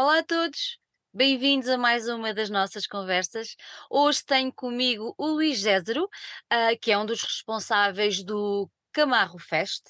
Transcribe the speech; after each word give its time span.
Olá 0.00 0.20
a 0.20 0.22
todos, 0.22 0.78
bem-vindos 1.12 1.68
a 1.68 1.76
mais 1.76 2.08
uma 2.08 2.32
das 2.32 2.48
nossas 2.48 2.86
conversas. 2.86 3.56
Hoje 3.90 4.24
tenho 4.24 4.52
comigo 4.52 5.12
o 5.18 5.26
Luís 5.26 5.58
Gézaro, 5.58 6.08
ah, 6.48 6.76
que 6.80 6.92
é 6.92 6.96
um 6.96 7.04
dos 7.04 7.20
responsáveis 7.20 8.22
do 8.22 8.70
Camarro 8.92 9.40
Fest, 9.40 9.82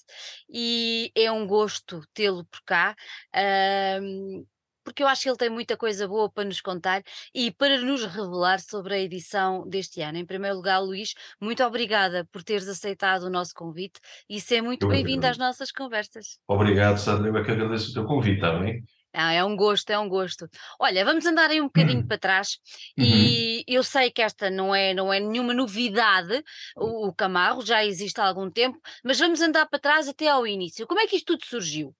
e 0.49 1.13
é 1.15 1.31
um 1.31 1.47
gosto 1.47 2.01
tê-lo 2.15 2.43
por 2.47 2.63
cá. 2.65 2.97
ahm, 3.35 4.47
porque 4.83 5.03
eu 5.03 5.07
acho 5.09 5.25
que 5.25 5.29
ele 5.29 5.37
tem 5.37 5.51
muita 5.51 5.77
coisa 5.77 6.09
boa 6.09 6.33
para 6.33 6.45
nos 6.45 6.63
contar 6.63 7.03
e 7.35 7.53
para 7.53 7.77
nos 7.77 8.03
revelar 8.07 8.61
sobre 8.61 8.95
a 8.95 8.99
edição 8.99 9.69
deste 9.69 10.01
ano. 10.01 10.17
Em 10.17 10.25
primeiro 10.25 10.57
lugar, 10.57 10.79
Luís, 10.79 11.13
muito 11.39 11.63
obrigada 11.63 12.27
por 12.33 12.43
teres 12.43 12.67
aceitado 12.67 13.25
o 13.25 13.31
nosso 13.31 13.53
convite 13.53 14.01
e 14.27 14.41
ser 14.41 14.63
muito 14.63 14.89
bem-vindo 14.89 15.27
às 15.27 15.37
nossas 15.37 15.71
conversas. 15.71 16.39
Obrigado, 16.49 16.97
Sandra. 16.97 17.29
Eu 17.29 17.37
é 17.37 17.45
que 17.45 17.51
agradeço 17.51 17.91
o 17.91 17.93
teu 17.93 18.07
convite, 18.07 18.37
está 18.37 18.59
bem? 18.59 18.83
Ah, 19.13 19.33
é 19.33 19.45
um 19.45 19.57
gosto, 19.57 19.91
é 19.91 19.99
um 19.99 20.09
gosto. 20.09 20.49
Olha, 20.81 21.05
vamos 21.05 21.25
andar 21.27 21.51
aí 21.51 21.61
um 21.61 21.65
bocadinho 21.67 22.05
para 22.05 22.19
trás 22.19 22.59
Uhum. 22.99 23.49
e 23.57 23.65
eu 23.67 23.83
sei 23.83 24.11
que 24.11 24.23
esta 24.23 24.51
não 24.51 24.75
é, 24.75 24.95
não 24.95 25.13
é 25.13 25.19
nenhuma 25.21 25.55
novidade, 25.55 26.43
o, 26.77 27.09
o 27.09 27.15
Camargo 27.15 27.65
já 27.65 27.85
existe 27.85 28.21
há 28.21 28.27
algum 28.27 28.51
tempo, 28.51 28.79
mas 29.05 29.19
vamos 29.19 29.41
andar 29.41 29.67
para 29.67 29.79
trás 29.79 30.09
até 30.09 30.29
ao 30.29 30.47
início. 30.47 30.87
Como 30.87 31.01
é 31.01 31.07
que 31.07 31.17
isto 31.17 31.37
tudo 31.37 31.45
surgiu? 31.47 31.95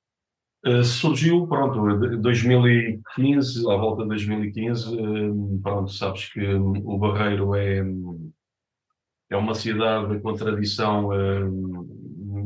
Eh, 0.65 0.83
surgiu, 0.83 1.47
pronto, 1.47 1.99
de 2.01 2.17
2015, 2.17 3.61
à 3.71 3.77
volta 3.77 4.03
de 4.03 4.09
2015, 4.09 4.93
eh, 4.99 5.61
pronto, 5.63 5.91
sabes 5.93 6.29
que 6.33 6.41
hum, 6.41 6.83
o 6.85 6.99
Barreiro 6.99 7.55
é, 7.55 7.81
hum, 7.83 8.33
é 9.31 9.37
uma 9.37 9.55
cidade 9.55 10.21
com 10.21 10.35
tradição 10.35 11.13
eh, 11.13 11.41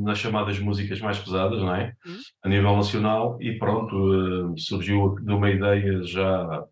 nas 0.02 0.18
chamadas 0.18 0.58
músicas 0.58 1.00
mais 1.00 1.18
pesadas, 1.18 1.60
não 1.60 1.74
é? 1.74 1.92
Hum? 2.06 2.18
A 2.44 2.48
nível 2.48 2.76
nacional, 2.76 3.38
e 3.40 3.58
pronto, 3.58 4.52
eh, 4.52 4.54
surgiu 4.58 5.14
de 5.20 5.32
uma 5.32 5.50
ideia 5.50 6.02
já 6.02 6.64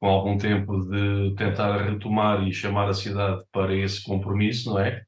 com 0.00 0.06
algum 0.08 0.36
tempo 0.36 0.80
de 0.86 1.34
tentar 1.36 1.76
retomar 1.88 2.46
e 2.46 2.52
chamar 2.52 2.88
a 2.88 2.94
cidade 2.94 3.42
para 3.50 3.74
esse 3.74 4.02
compromisso, 4.02 4.70
não 4.70 4.78
é? 4.78 5.02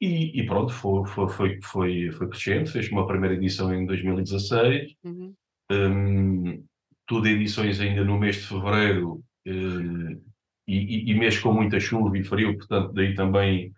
E, 0.00 0.40
e 0.40 0.46
pronto, 0.46 0.72
foi, 0.72 1.06
foi, 1.28 1.60
foi, 1.62 2.10
foi, 2.10 2.28
crescendo, 2.28 2.68
fez 2.68 2.90
uma 2.90 3.06
primeira 3.06 3.34
edição 3.36 3.72
em 3.72 3.86
2016, 3.86 4.92
Uhum. 5.04 5.34
hum, 5.70 6.64
tudo 7.06 7.28
edições 7.28 7.80
ainda 7.80 8.04
no 8.04 8.18
mês 8.18 8.36
de 8.36 8.42
fevereiro, 8.48 9.22
hum, 9.46 10.20
e, 10.66 10.76
e, 10.78 11.10
e 11.10 11.14
mês 11.14 11.38
com 11.38 11.52
muita 11.52 11.78
chuva 11.78 12.16
e 12.18 12.24
frio, 12.24 12.56
portanto, 12.56 12.92
daí 12.92 13.14
também 13.14 13.72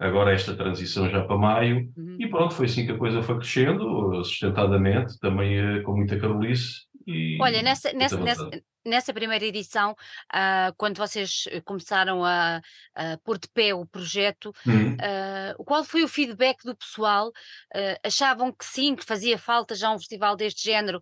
agora 0.00 0.32
esta 0.32 0.56
transição 0.56 1.08
já 1.10 1.22
para 1.22 1.36
maio, 1.38 1.88
Uhum. 1.96 2.16
e 2.18 2.26
pronto, 2.28 2.54
foi 2.54 2.66
assim 2.66 2.86
que 2.86 2.92
a 2.92 2.98
coisa 2.98 3.22
foi 3.22 3.36
crescendo, 3.36 4.14
sustentadamente, 4.24 5.18
também 5.20 5.58
eh, 5.58 5.80
com 5.82 5.94
muita 5.96 6.18
carolice, 6.18 6.86
Olha, 7.38 7.62
nessa, 7.62 7.92
nessa, 7.94 8.20
nessa, 8.22 8.44
nessa 8.84 9.14
primeira 9.14 9.44
edição, 9.46 9.96
ah, 10.32 10.72
quando 10.76 10.98
vocês 10.98 11.44
eh, 11.48 11.60
começaram 11.62 12.22
a, 12.24 12.60
a 12.94 13.16
pôr 13.24 13.38
de 13.38 13.48
pé 13.48 13.74
o 13.74 13.86
projeto, 13.86 14.52
Hum, 14.64 15.02
ah, 15.02 15.54
qual 15.64 15.82
foi 15.84 16.02
o 16.04 16.08
feedback 16.08 16.62
do 16.64 16.76
pessoal? 16.76 17.32
Ah, 17.74 17.98
achavam 18.04 18.52
que 18.52 18.62
sim, 18.64 18.94
que 18.94 19.04
fazia 19.04 19.38
falta 19.38 19.74
já 19.74 19.90
um 19.90 19.98
festival 19.98 20.36
deste 20.36 20.62
género 20.64 21.00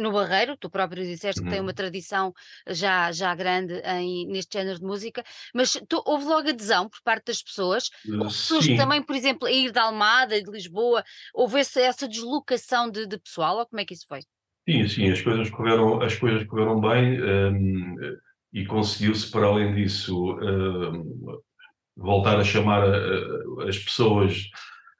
no 0.00 0.12
Barreiro? 0.12 0.56
Tu 0.58 0.68
próprio 0.70 1.02
disseste 1.04 1.40
que 1.42 1.48
tem 1.48 1.60
uma 1.60 1.72
hum. 1.72 1.74
tradição 1.74 2.32
já, 2.68 3.10
já 3.12 3.34
grande 3.34 3.74
em, 3.84 4.26
neste 4.26 4.58
género 4.58 4.78
de 4.78 4.84
música, 4.84 5.24
mas 5.54 5.72
tu- 5.88 6.02
houve 6.06 6.24
logo 6.26 6.48
adesão 6.50 6.88
por 6.88 7.00
parte 7.02 7.26
das 7.26 7.42
pessoas. 7.42 7.88
Houve 8.18 8.34
pessoas 8.36 8.68
que 8.68 8.74
Sim, 8.74 8.74
também, 8.74 9.02
por 9.02 9.14
exemplo, 9.16 9.48
a 9.48 9.50
ir 9.50 9.70
de 9.72 9.78
Almada 9.78 10.36
e 10.36 10.42
de 10.42 10.50
Lisboa, 10.50 11.02
houve 11.34 11.60
essa, 11.60 11.80
essa 11.80 12.06
deslocação 12.08 12.90
de, 12.90 13.06
de 13.06 13.18
pessoal, 13.18 13.56
ou 13.58 13.66
como 13.66 13.80
é 13.80 13.84
que 13.86 13.94
isso 13.94 14.04
foi? 14.06 14.20
Sim, 14.68 14.86
sim, 14.88 15.10
as 15.10 15.20
coisas 15.22 15.48
correram, 15.50 16.02
as 16.02 16.14
coisas 16.16 16.46
correram 16.46 16.78
bem, 16.80 17.18
hum, 17.22 17.96
e 18.52 18.66
conseguiu-se, 18.66 19.30
para 19.30 19.46
além 19.46 19.74
disso, 19.74 20.34
hum, 20.40 21.38
voltar 21.96 22.38
a 22.38 22.44
chamar 22.44 22.84
a- 22.84 23.68
as 23.68 23.78
pessoas 23.78 24.44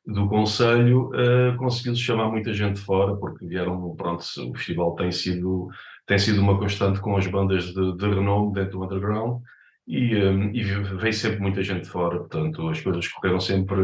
do 0.06 0.28
Conselho, 0.28 1.10
uh, 1.10 1.56
conseguiu-se 1.58 2.02
chamar 2.02 2.30
muita 2.30 2.52
gente 2.54 2.80
fora, 2.80 3.16
porque 3.16 3.46
vieram, 3.46 3.94
pronto, 3.96 4.22
o 4.22 4.54
festival 4.56 4.94
tem 4.96 5.12
sido, 5.12 5.68
tem 6.06 6.18
sido 6.18 6.40
uma 6.40 6.58
constante 6.58 7.00
com 7.00 7.16
as 7.16 7.26
bandas 7.26 7.66
de, 7.74 7.96
de 7.96 8.06
renome 8.08 8.52
dentro 8.54 8.78
do 8.80 8.84
underground, 8.84 9.42
e, 9.88 10.14
hum, 10.16 10.50
e 10.54 10.62
veio 10.64 11.12
sempre 11.14 11.40
muita 11.40 11.62
gente 11.62 11.84
de 11.84 11.88
fora, 11.90 12.18
portanto, 12.18 12.68
as 12.68 12.80
coisas 12.80 13.08
correram 13.08 13.40
sempre 13.40 13.76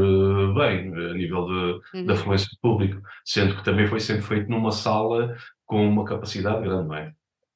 bem, 0.55 0.93
a 0.95 1.15
nível 1.15 1.47
de, 1.47 1.99
Uhum. 1.99 2.13
afluência 2.13 2.49
de 2.51 2.59
público, 2.61 3.01
sendo 3.25 3.57
que 3.57 3.65
também 3.65 3.87
foi 3.87 3.99
sempre 4.01 4.23
feito 4.23 4.51
numa 4.51 4.71
sala 4.71 5.35
com 5.67 5.89
uma 5.89 6.05
capacidade 6.05 6.61
grande, 6.63 6.89
não 6.89 6.95
é? 6.95 7.13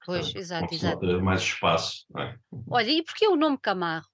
Pois, 0.06 0.32
Portanto, 0.32 0.38
exato, 0.40 0.74
exato. 0.74 1.22
mais 1.22 1.42
espaço, 1.42 2.06
não 2.10 2.22
é? 2.22 2.36
Olha, 2.70 2.90
e 2.90 3.02
porquê 3.04 3.28
o 3.28 3.36
nome 3.36 3.58
Camargo? 3.58 4.07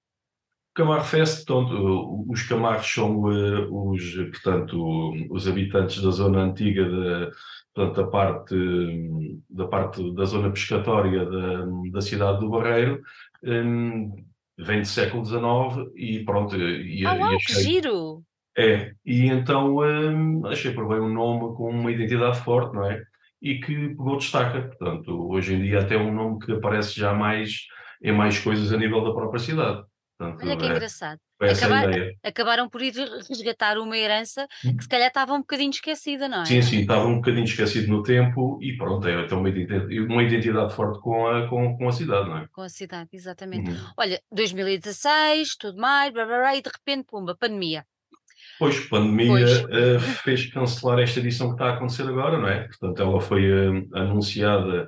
Camargo 0.75 1.05
Fest, 1.05 1.45
portanto, 1.45 2.25
os 2.29 2.43
Camargos 2.43 2.87
são 2.91 3.31
eh, 3.31 3.67
os, 3.71 4.13
portanto, 4.31 5.11
os 5.31 5.47
habitantes 5.47 6.01
da 6.01 6.11
zona 6.11 6.41
antiga 6.43 6.83
da, 6.89 7.31
portanto, 7.73 7.95
da 8.03 8.07
parte, 8.07 8.55
da 9.49 9.67
parte 9.67 10.13
da 10.13 10.25
zona 10.25 10.51
pescatória 10.51 11.25
da, 11.25 11.65
da 11.91 12.01
cidade 12.01 12.39
do 12.39 12.49
Barreiro, 12.49 13.01
hum, 13.43 14.13
vem 14.57 14.81
do 14.81 14.87
século 14.87 15.23
XIX 15.25 15.91
e 15.95 16.23
pronto, 16.25 16.55
e, 16.57 17.05
Ah, 17.05 17.15
e 17.17 17.19
uau, 17.19 17.41
que 17.45 17.53
achei, 17.53 17.63
giro! 17.63 18.23
é, 18.57 18.93
e 19.05 19.27
então 19.27 19.77
hum, 19.77 20.45
achei 20.45 20.71
por 20.73 20.87
bem 20.87 20.99
um 20.99 21.13
nome 21.13 21.55
com 21.55 21.69
uma 21.69 21.91
identidade 21.91 22.39
forte, 22.41 22.73
não 22.75 22.85
é? 22.85 23.01
E 23.41 23.59
que 23.59 23.89
pegou 23.89 24.17
destaca, 24.17 24.61
portanto, 24.61 25.11
hoje 25.29 25.53
em 25.55 25.61
dia 25.61 25.81
até 25.81 25.95
é 25.95 25.97
um 25.97 26.13
nome 26.13 26.39
que 26.39 26.51
aparece 26.53 26.99
já 26.99 27.13
mais 27.13 27.51
em 28.03 28.11
mais 28.11 28.39
coisas 28.39 28.71
a 28.73 28.77
nível 28.77 29.03
da 29.03 29.13
própria 29.13 29.39
cidade. 29.39 29.83
Olha 30.19 30.55
que 30.57 30.65
é, 30.65 30.69
engraçado. 30.69 31.19
Acabar 31.39 31.89
acabaram 32.23 32.69
por 32.69 32.81
ir 32.81 32.93
resgatar 33.27 33.77
uma 33.77 33.97
herança 33.97 34.47
que 34.61 34.81
se 34.81 34.87
calhar 34.87 35.09
estava 35.09 35.33
um 35.33 35.39
bocadinho 35.39 35.71
esquecida, 35.71 36.29
não 36.29 36.45
Sim, 36.45 36.59
é? 36.59 36.61
sim, 36.61 36.79
estava 36.79 37.05
um 37.05 37.15
bocadinho 37.15 37.43
esquecido 37.43 37.89
no 37.89 38.01
tempo 38.01 38.57
e 38.61 38.77
pronto, 38.77 39.05
é 39.05 39.25
então 39.25 39.39
uma 39.39 39.49
identidade, 39.49 39.99
uma 39.99 40.23
identidade 40.23 40.73
forte 40.73 40.99
com 41.01 41.27
a, 41.27 41.47
com, 41.49 41.77
com 41.77 41.89
a 41.89 41.91
cidade, 41.91 42.29
não 42.29 42.37
é? 42.37 42.47
Com 42.53 42.61
a 42.61 42.69
cidade, 42.69 43.09
exatamente. 43.11 43.69
Uhum. 43.69 43.91
Olha, 43.97 44.21
2016, 44.31 45.57
tudo 45.57 45.77
mais, 45.77 46.13
blá, 46.13 46.25
blá, 46.25 46.37
blá, 46.37 46.55
e 46.55 46.61
de 46.61 46.69
repente, 46.69 47.07
pumba, 47.09 47.35
pandemia. 47.35 47.85
Pois, 48.57 48.75
Pois. 48.75 48.89
pandemia 48.89 49.45
eh, 49.69 49.99
fez 50.23 50.45
cancelar 50.45 50.99
esta 50.99 51.19
edição 51.19 51.47
que 51.49 51.55
está 51.55 51.65
a 51.65 51.73
acontecer 51.75 52.03
agora, 52.03 52.37
não 52.37 52.47
é? 52.47 52.67
Portanto, 52.67 53.01
ela 53.01 53.19
foi 53.19 53.45
eh, 53.45 53.85
anunciada 53.93 54.87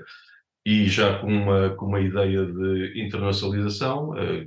e 0.66 0.88
já 0.88 1.20
com 1.20 1.28
uma, 1.28 1.70
com 1.72 1.86
uma 1.86 2.00
ideia 2.00 2.46
de 2.46 3.02
internacionalização, 3.06 4.18
eh, 4.18 4.46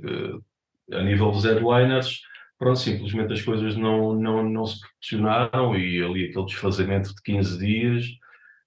a 0.93 1.01
nível 1.03 1.31
dos 1.31 1.45
headliners, 1.45 2.21
pronto, 2.57 2.79
simplesmente 2.79 3.33
as 3.33 3.41
coisas 3.41 3.75
não, 3.75 4.13
não, 4.13 4.43
não 4.43 4.65
se 4.65 4.79
proporcionaram 4.79 5.75
e 5.75 6.03
ali 6.03 6.25
aquele 6.25 6.45
desfazamento 6.45 7.15
de 7.15 7.21
15 7.23 7.57
dias, 7.57 8.05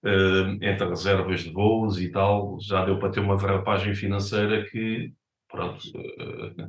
eh, 0.04 0.58
entre 0.62 0.88
reservas 0.88 1.40
de 1.40 1.50
voos 1.50 2.00
e 2.00 2.10
tal, 2.10 2.58
já 2.60 2.84
deu 2.84 2.98
para 2.98 3.10
ter 3.10 3.20
uma 3.20 3.36
derrapagem 3.36 3.94
financeira 3.94 4.64
que, 4.68 5.12
pronto, 5.48 5.80
eh, 5.96 6.68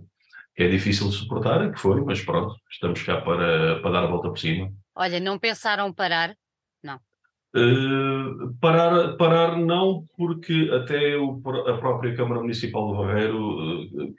que 0.55 0.63
é 0.63 0.69
difícil 0.69 1.09
de 1.09 1.15
suportar, 1.15 1.71
que 1.71 1.79
foi, 1.79 2.01
mas 2.01 2.21
pronto, 2.21 2.55
estamos 2.71 3.01
cá 3.03 3.19
para, 3.21 3.81
para 3.81 3.91
dar 3.91 4.03
a 4.03 4.07
volta 4.07 4.29
por 4.29 4.39
cima. 4.39 4.71
Olha, 4.95 5.19
não 5.19 5.37
pensaram 5.37 5.91
parar? 5.91 6.35
Não. 6.81 6.99
Uh, 7.53 8.53
parar, 8.61 9.17
parar 9.17 9.57
não, 9.57 10.05
porque 10.17 10.69
até 10.73 11.17
o, 11.17 11.41
a 11.67 11.77
própria 11.77 12.15
Câmara 12.15 12.41
Municipal 12.41 12.91
de 12.91 12.97
Barreiro 12.97 13.37
uh, 13.37 14.03
uh, 14.03 14.15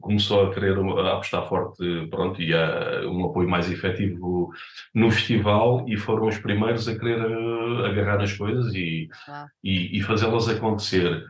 começou 0.00 0.46
a 0.46 0.54
querer 0.54 0.76
a 0.78 1.12
apostar 1.12 1.48
forte, 1.48 2.06
pronto, 2.10 2.42
e 2.42 2.52
a 2.52 3.02
um 3.06 3.26
apoio 3.26 3.48
mais 3.48 3.70
efetivo 3.70 4.50
no 4.94 5.10
festival 5.10 5.84
e 5.88 5.96
foram 5.96 6.26
os 6.26 6.38
primeiros 6.38 6.88
a 6.88 6.98
querer 6.98 7.20
uh, 7.20 7.84
agarrar 7.84 8.20
as 8.22 8.32
coisas 8.32 8.74
e, 8.74 9.08
Uau. 9.28 9.46
e, 9.62 9.98
e 9.98 10.02
fazê-las 10.02 10.48
acontecer. 10.48 11.24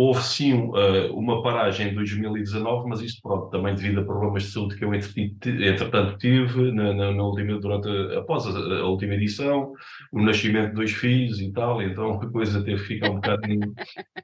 Houve 0.00 0.22
sim 0.22 0.52
uh, 0.52 1.12
uma 1.12 1.42
paragem 1.42 1.88
em 1.88 1.94
2019, 1.96 2.88
mas 2.88 3.00
isto 3.00 3.20
pronto, 3.20 3.50
também 3.50 3.74
devido 3.74 3.98
a 3.98 4.04
problemas 4.04 4.44
de 4.44 4.50
saúde 4.50 4.76
que 4.76 4.84
eu 4.84 4.94
entretanto 4.94 6.16
tive 6.18 6.70
na, 6.70 6.94
na, 6.94 7.10
na 7.10 7.22
última, 7.24 7.58
durante 7.58 7.88
a, 7.88 8.20
após 8.20 8.46
a, 8.46 8.50
a, 8.50 8.86
última 8.86 9.14
edição, 9.14 9.72
o 10.12 10.22
nascimento 10.22 10.68
de 10.68 10.74
dois 10.76 10.92
filhos 10.92 11.40
e 11.40 11.52
tal, 11.52 11.82
então 11.82 12.12
a 12.12 12.30
coisa 12.30 12.62
teve 12.62 12.80
que 12.80 12.94
ficar 12.94 13.10
um 13.10 13.16
bocado 13.16 13.44
em, 13.50 13.58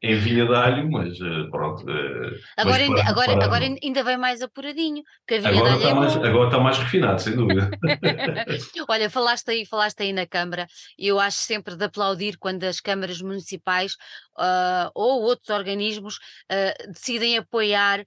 em 0.01 0.15
vinha 0.15 0.47
de 0.47 0.55
alho, 0.55 0.89
mas 0.89 1.19
uh, 1.21 1.51
pronto. 1.51 1.83
Uh, 1.83 2.31
mas 2.57 2.67
Agora, 2.67 2.83
ainda, 2.85 2.95
parar, 2.95 3.11
agora, 3.11 3.33
parar 3.33 3.45
agora 3.45 3.65
ainda 3.83 4.05
vem 4.05 4.17
mais 4.17 4.43
apuradinho, 4.43 5.03
porque 5.27 5.45
a 5.45 5.51
vinha 5.51 5.53
de 5.55 5.59
Agora 5.59 5.73
alho 5.73 5.83
é 5.83 5.87
está 5.87 5.95
mais, 5.97 6.15
bom. 6.15 6.25
agora 6.25 6.47
está 6.47 6.61
mais 6.61 6.79
refinado, 6.79 7.21
sem 7.21 7.35
dúvida. 7.35 7.69
Olha, 8.89 9.11
falaste 9.11 9.51
aí, 9.51 9.67
falaste 9.67 10.01
aí 10.05 10.13
na 10.13 10.25
Câmara, 10.25 10.69
e 10.97 11.09
eu 11.09 11.19
acho 11.19 11.39
sempre 11.39 11.75
de 11.75 11.85
aplaudir 11.85 12.37
quando 12.39 12.63
as 12.63 12.79
câmaras 12.79 13.21
municipais 13.21 13.97
ah, 14.37 14.91
ou 14.95 15.23
outros 15.23 15.51
organismos 15.65 16.19
ah, 16.51 16.75
decidem 16.93 17.39
apoiar 17.39 18.05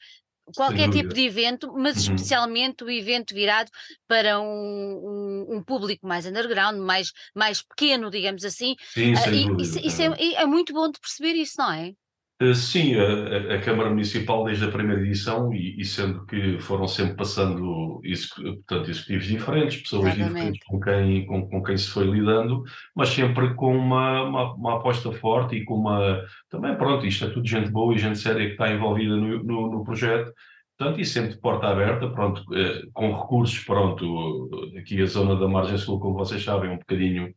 qualquer 0.56 0.89
tipo 0.89 1.13
de 1.13 1.21
evento, 1.25 1.74
mas 1.74 1.98
Uhum. 1.98 2.04
especialmente 2.04 2.83
o 2.83 2.89
evento 2.89 3.33
virado 3.33 3.69
para 4.07 4.39
um, 4.39 4.45
um- 4.45 5.57
um 5.57 5.63
público 5.63 6.07
mais 6.07 6.25
underground, 6.25 6.77
mais, 6.80 7.12
mais 7.36 7.62
pequeno, 7.62 8.09
digamos 8.09 8.45
assim. 8.45 8.75
Sim, 8.95 9.15
sem 9.15 9.33
e 9.33 9.62
isso, 9.63 9.80
isso 9.83 10.01
é, 10.01 10.07
é 10.36 10.45
muito 10.45 10.74
bom 10.74 10.89
de 10.89 11.00
perceber 11.00 11.33
isso, 11.33 11.56
não 11.57 11.71
é? 11.74 11.94
Uh, 12.39 12.54
sim, 12.54 12.94
a, 12.94 13.56
a, 13.56 13.62
Câmara 13.62 13.89
Municipal 13.89 14.44
desde 14.45 14.66
a 14.66 14.72
primeira 14.72 15.01
edição 15.01 15.51
e, 15.51 15.81
e 15.81 15.84
sendo 15.84 16.24
que 16.28 16.60
foram 16.60 16.88
sempre 16.88 17.16
passando 17.16 18.00
portanto, 18.00 18.92
executivos 18.92 19.25
diferentes, 19.25 19.81
pessoas 19.81 20.06
Exatamente. 20.06 20.34
diferentes 20.34 20.68
com 20.68 20.80
quem, 20.80 21.25
com, 21.25 21.50
com, 21.50 21.63
quem 21.63 21.75
se 21.75 21.89
foi 21.89 22.06
lidando, 22.06 22.63
mas 22.95 23.10
sempre 23.10 23.56
com 23.56 23.75
uma, 23.75 24.22
uma, 24.22 24.54
uma, 24.54 24.75
aposta 24.75 25.12
forte 25.13 25.56
e 25.56 25.66
com 25.66 25.74
uma... 25.74 26.22
Também, 26.48 26.75
pronto, 26.75 27.07
isto 27.07 27.25
é 27.25 27.30
tudo 27.31 27.48
gente 27.48 27.72
boa 27.72 27.95
e 27.95 27.98
gente 27.98 28.19
séria 28.19 28.45
que 28.45 28.51
está 28.51 28.72
envolvida 28.72 29.16
no, 29.16 29.44
no, 29.44 29.72
no 29.72 29.83
projeto, 29.83 30.31
portanto, 30.78 31.01
e 31.01 31.06
sempre 31.06 31.31
de 31.31 31.42
porta 31.42 31.69
aberta, 31.69 32.07
pronto, 32.07 32.42
uh, 32.42 32.92
com 32.94 33.19
recursos, 33.19 33.57
pronto, 33.63 34.48
aqui 34.78 35.01
a 35.01 35.07
zona 35.07 35.36
da 35.36 35.48
Margem 35.48 35.78
Sul, 35.80 36.00
como 36.00 36.13
vocês 36.13 36.44
sabem, 36.44 36.69
um 36.69 36.78
bocadinho 36.78 37.33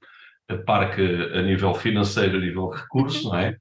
parque 0.59 1.03
a 1.03 1.43
nível 1.43 1.75
financeiro, 1.75 2.37
a 2.37 2.41
nível 2.41 2.71
de 2.71 2.81
recursos, 2.81 3.25
não 3.25 3.37
é? 3.37 3.57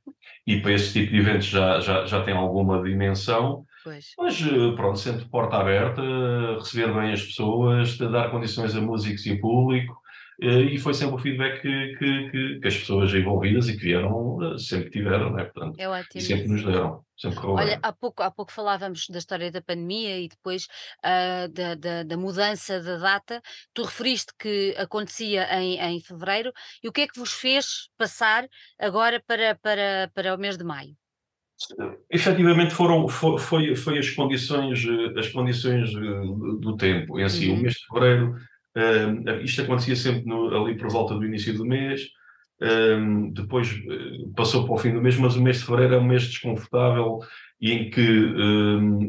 E 0.45 0.61
para 0.61 0.73
esse 0.73 0.93
tipo 0.93 1.11
de 1.11 1.19
eventos 1.19 1.47
já, 1.47 1.79
já, 1.79 2.05
já 2.05 2.23
tem 2.23 2.33
alguma 2.33 2.81
dimensão. 2.81 3.65
Pois. 3.83 4.05
Mas 4.17 4.41
eh, 4.41 4.75
pronto, 4.75 4.99
sempre 4.99 5.25
porta 5.25 5.57
aberta, 5.57 6.01
receber 6.57 6.93
bem 6.93 7.11
as 7.11 7.23
pessoas, 7.23 7.97
dar 7.97 8.29
condições 8.29 8.75
a 8.75 8.81
músicos 8.81 9.25
e 9.25 9.39
público, 9.39 9.98
e 10.41 10.77
foi 10.77 10.93
sempre 10.93 11.15
o 11.15 11.17
feedback 11.17 11.61
que, 11.61 11.95
que, 11.97 12.29
que, 12.29 12.59
que, 12.59 12.67
as 12.67 12.77
pessoas 12.77 13.13
envolvidas 13.13 13.67
e 13.67 13.73
que 13.73 13.83
vieram 13.83 14.39
eh, 14.41 14.57
sempre 14.57 14.89
tiveram, 14.89 15.33
né? 15.33 15.43
Portanto, 15.43 15.77
é 15.77 15.87
ótimo. 15.89 16.09
E 16.15 16.21
sempre 16.21 16.47
nos 16.47 16.63
deram, 16.63 17.03
sempre 17.17 17.45
Olha, 17.45 17.79
há 17.83 17.91
pouco, 17.91 18.23
há 18.23 18.31
pouco 18.31 18.51
falávamos 18.51 19.07
da 19.09 19.19
história 19.19 19.51
da 19.51 19.61
pandemia 19.61 20.17
e 20.17 20.29
depois 20.29 20.67
uh, 21.03 21.51
da, 21.51 21.75
da, 21.75 22.03
da, 22.03 22.17
mudança 22.17 22.81
da 22.81 22.97
data. 22.97 23.41
Tu 23.73 23.83
referiste 23.83 24.31
que 24.39 24.73
acontecia 24.77 25.45
em, 25.59 25.77
em 25.77 25.99
fevereiro 25.99 26.53
e 26.81 26.87
o 26.87 26.91
que 26.91 27.01
é 27.01 27.07
que 27.07 27.19
vos 27.19 27.33
fez 27.33 27.89
passar 27.97 28.47
agora 28.79 29.21
para, 29.27 29.55
para, 29.55 30.09
para 30.13 30.35
o 30.35 30.37
mês 30.37 30.57
de 30.57 30.63
maio? 30.63 30.95
Efetivamente 32.09 32.73
foram 32.73 33.05
foi, 33.09 33.37
foi, 33.37 33.75
foi 33.75 33.99
as 33.99 34.09
condições 34.11 34.81
as 35.17 35.27
condições 35.27 35.91
do 35.91 36.77
tempo 36.77 37.19
em 37.19 37.27
si. 37.27 37.49
Uhum. 37.49 37.57
O 37.57 37.61
mês 37.61 37.73
de 37.73 37.85
fevereiro 37.87 38.35
Isto 39.43 39.63
acontecia 39.63 39.95
sempre 39.95 40.25
no, 40.25 40.47
ali 40.55 40.77
por 40.77 40.89
volta 40.89 41.15
do 41.15 41.25
início 41.25 41.53
do 41.55 41.65
mês, 41.65 42.01
depois 43.33 43.71
uh, 43.71 44.33
passou 44.35 44.65
para 44.65 44.75
o 44.75 44.77
fim 44.77 44.93
do 44.93 45.01
mês, 45.01 45.17
mas 45.17 45.35
o 45.35 45.41
mês 45.41 45.59
de 45.59 45.65
fevereiro 45.65 45.95
é 45.95 45.97
um 45.97 46.03
mês 46.03 46.27
desconfortável 46.27 47.19
e 47.61 47.71
em 47.71 47.89
que, 47.89 48.01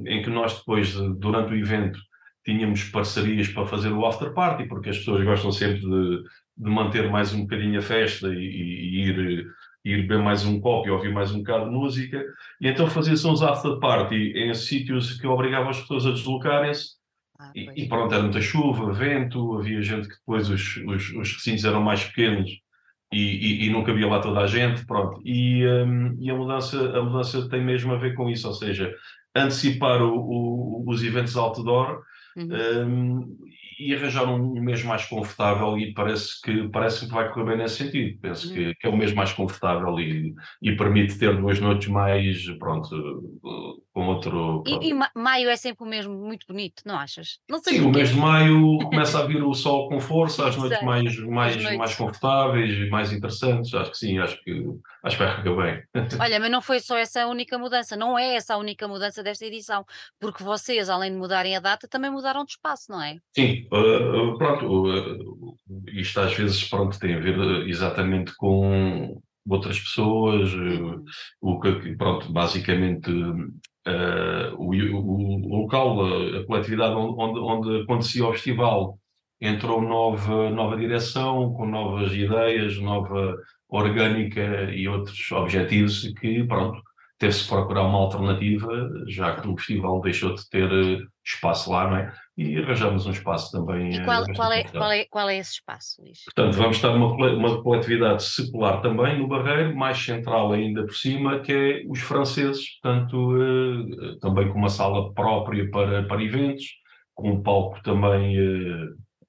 em 0.07 0.23
que 0.23 0.31
nós 0.31 0.59
depois, 0.59 0.95
durante 1.19 1.53
o 1.53 1.57
evento, 1.57 1.99
tínhamos 2.45 2.85
parcerias 2.85 3.49
para 3.49 3.67
fazer 3.67 3.93
o 3.93 4.07
after 4.07 4.33
party, 4.33 4.67
porque 4.67 4.91
as 4.91 4.99
pessoas 4.99 5.25
gostam 5.25 5.53
sempre 5.53 5.81
de, 5.81 6.23
de 6.57 6.71
manter 6.71 7.11
mais 7.11 7.33
um 7.33 7.43
bocadinho 7.43 7.79
a 7.79 7.83
festa 7.83 8.29
e, 8.29 8.39
e 8.39 9.09
ir, 9.09 9.47
ir 9.85 10.03
beber 10.03 10.19
mais 10.19 10.45
um 10.45 10.61
copo 10.61 10.89
e 10.89 10.91
ouvir 10.91 11.12
mais 11.12 11.33
um 11.33 11.39
bocado 11.39 11.67
de 11.67 11.71
música. 11.71 12.25
E 12.61 12.69
então 12.69 12.87
fazia-se 12.87 13.27
uns 13.27 13.43
after 13.43 13.79
party 13.79 14.33
em 14.35 14.53
sítios 14.55 15.21
que 15.21 15.27
obrigavam 15.27 15.71
as 15.71 15.81
pessoas 15.81 16.07
a 16.07 16.11
deslocarem-se 16.11 17.00
ah, 17.40 17.52
e, 17.54 17.84
e, 17.84 17.88
pronto, 17.88 18.12
era 18.12 18.22
muita 18.22 18.40
chuva, 18.40 18.92
vento, 18.92 19.56
havia 19.58 19.81
gente 19.81 20.06
que 20.06 20.14
depois 20.14 20.50
os, 20.50 20.76
os, 20.76 21.10
os 21.14 21.32
recintos 21.32 21.64
eram 21.64 21.82
mais 21.82 22.04
pequenos 22.04 22.50
e, 23.10 23.19
e, 23.19 23.66
e, 23.66 23.70
não 23.70 23.82
cabia 23.82 24.06
lá 24.06 24.20
toda 24.20 24.40
a 24.40 24.46
gente, 24.46 24.84
pronto. 24.84 25.20
E, 25.25 25.66
um, 25.66 26.16
e 26.20 26.31
a, 26.31 26.34
mudança, 26.34 26.98
a 26.98 27.02
mudança 27.02 27.48
tem 27.48 27.64
mesmo 27.64 27.92
a 27.92 27.96
ver 27.96 28.14
com 28.14 28.28
isso, 28.28 28.46
ou 28.46 28.52
seja, 28.52 28.94
antecipar 29.34 30.02
o, 30.02 30.14
o, 30.14 30.84
os 30.87 31.02
eventos 31.02 31.37
outdoor 31.37 32.02
uhum. 32.37 32.48
um, 32.87 33.37
e 33.78 33.94
arranjar 33.94 34.31
um 34.31 34.60
mês 34.60 34.84
mais 34.84 35.06
confortável 35.06 35.78
e 35.78 35.94
parece 35.94 36.40
que, 36.42 36.69
parece 36.69 37.06
que 37.06 37.12
vai 37.12 37.32
correr 37.32 37.46
bem 37.46 37.56
nesse 37.56 37.76
sentido. 37.76 38.19
Penso 38.20 38.48
uhum. 38.48 38.54
que, 38.54 38.75
que, 38.75 38.87
é 38.87 38.90
o 38.90 38.96
mês 38.96 39.14
mais 39.14 39.32
confortável 39.32 39.98
e, 39.98 40.34
e 40.62 40.76
permite 40.76 41.19
ter 41.19 41.34
duas 41.37 41.58
noites 41.58 41.88
mais, 41.88 42.46
pronto, 42.58 43.82
com 44.00 44.06
outro... 44.06 44.64
E, 44.67 44.88
e, 44.88 44.94
maio 45.14 45.50
é 45.50 45.56
sempre 45.56 45.85
o 45.85 45.87
mesmo 45.87 46.14
muito 46.14 46.47
bonito, 46.47 46.82
não 46.87 46.97
achas? 46.97 47.38
Não 47.47 47.58
sei 47.58 47.75
Sim, 47.75 47.87
o 47.87 47.91
mês 47.91 48.08
de 48.08 48.17
maio 48.17 48.79
começa 48.88 49.19
a 49.19 49.26
vir 49.26 49.43
o 49.43 49.52
sol 49.52 49.91
com 49.91 50.00
força, 50.00 50.49
as 50.49 50.56
noites 50.56 50.82
mais, 50.82 51.19
mais, 51.26 51.56
noites. 51.56 51.79
mais 51.79 51.94
confortáveis 51.94 52.79
e 52.79 52.88
mais 52.88 53.12
interessantes, 53.12 53.75
acho 53.75 53.91
que 53.91 53.99
sim, 53.99 54.19
acho 54.19 54.43
que, 54.43 54.64
acho 55.05 55.19
que 55.19 55.23
vai 55.23 55.37
ficar 55.37 55.55
bem. 55.55 55.82
Olha, 56.19 56.41
mas 56.41 56.50
não 56.50 56.62
foi 56.62 56.81
só 56.81 56.97
essa 56.97 57.23
a 57.23 57.26
única 57.26 57.58
mudança, 57.58 57.94
não 57.94 58.19
é 58.19 58.37
essa 58.37 58.55
a 58.55 58.56
única 58.56 58.88
mudança 58.88 59.23
desta 59.23 59.44
edição, 59.44 59.85
porque 60.19 60.43
vocês, 60.43 60.88
além 60.88 61.12
de 61.12 61.19
mudarem 61.19 61.55
a 61.55 61.61
data, 61.61 61.87
também 61.87 62.11
mudaram 62.11 62.43
de 62.44 62.52
espaço, 62.52 62.91
não 62.91 63.02
é? 63.02 63.19
Sim, 63.37 63.67
uh, 63.67 64.38
pronto, 64.38 64.67
uh, 64.67 65.56
isto 65.93 66.19
às 66.20 66.32
vezes 66.32 66.64
pronto, 66.64 66.99
tem 66.99 67.14
a 67.14 67.20
ver 67.20 67.69
exatamente 67.69 68.35
com 68.37 69.20
outras 69.49 69.79
pessoas, 69.79 70.52
uhum. 70.55 71.05
o 71.41 71.61
que, 71.61 71.97
pronto, 71.97 72.32
basicamente 72.32 73.11
Uh, 73.87 74.55
o, 74.56 74.75
o, 74.75 75.62
local, 75.62 76.05
a, 76.05 76.44
coletividade 76.44 76.94
onde, 76.94 77.41
onde 77.41 77.82
acontecia 77.82 78.27
o 78.27 78.32
festival 78.32 78.99
entrou 79.41 79.81
nova, 79.81 80.50
nova 80.50 80.77
direção, 80.77 81.55
com 81.55 81.67
novas 81.67 82.12
ideias, 82.12 82.79
nova 82.79 83.37
orgânica 83.69 84.71
e 84.73 84.87
outros 84.87 85.32
objetivos 85.32 86.12
que, 86.21 86.44
pronto, 86.44 86.82
teve-se 87.19 87.49
procurar 87.49 87.85
uma 87.85 87.99
alternativa, 87.99 88.91
já 89.06 89.41
que 89.41 89.49
o 89.49 89.56
festival 89.56 90.00
deixou 90.00 90.35
de 90.35 90.49
ter 90.50 90.71
eh, 90.73 91.06
espaço 91.25 91.70
lá, 91.70 91.88
não 91.88 91.96
é? 91.96 92.12
E 92.37 92.58
arranjamos 92.58 93.06
um 93.06 93.11
espaço 93.11 93.50
também. 93.52 93.93
E 93.93 93.96
eh, 93.99 94.05
qual, 94.05 94.25
qual, 94.34 94.52
é, 94.52 94.64
qual, 94.64 94.93
é, 94.93 95.05
qual 95.05 95.28
é 95.28 95.38
esse 95.38 95.52
espaço, 95.52 96.00
Luís? 96.02 96.25
Portanto, 96.25 96.56
vamos 96.56 96.76
estar 96.76 96.90
numa 96.90 97.14
uma 97.14 97.62
coletividade 97.62 98.22
secular 98.22 98.81
também, 98.81 99.19
no 99.19 99.28
Barreiro, 99.28 99.76
mais 99.76 99.99
central 99.99 100.52
ainda 100.52 100.84
por 100.84 100.94
cima, 100.94 101.40
que 101.40 101.52
é 101.52 101.82
os 101.88 102.00
franceses, 102.00 102.78
portanto, 102.81 103.37
eh, 103.37 104.17
também 104.20 104.49
com 104.49 104.58
uma 104.58 104.70
sala 104.70 105.12
própria 105.12 105.70
para, 105.70 106.05
para 106.05 106.22
eventos, 106.22 106.64
com 107.14 107.31
um 107.31 107.43
palco 107.43 107.82
também 107.82 108.37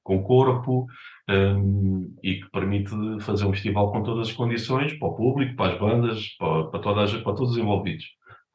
com 0.03 0.23
corpo, 0.23 0.87
um, 1.29 2.13
e 2.23 2.35
que 2.35 2.49
permite 2.51 2.91
fazer 3.21 3.45
um 3.45 3.53
festival 3.53 3.91
com 3.91 4.03
todas 4.03 4.29
as 4.29 4.33
condições 4.33 4.93
para 4.93 5.07
o 5.07 5.15
público, 5.15 5.55
para 5.55 5.73
as 5.73 5.79
bandas, 5.79 6.27
para, 6.37 6.63
para, 6.65 6.79
todas, 6.79 7.13
para 7.13 7.33
todos 7.33 7.51
os 7.51 7.57
envolvidos. 7.57 8.05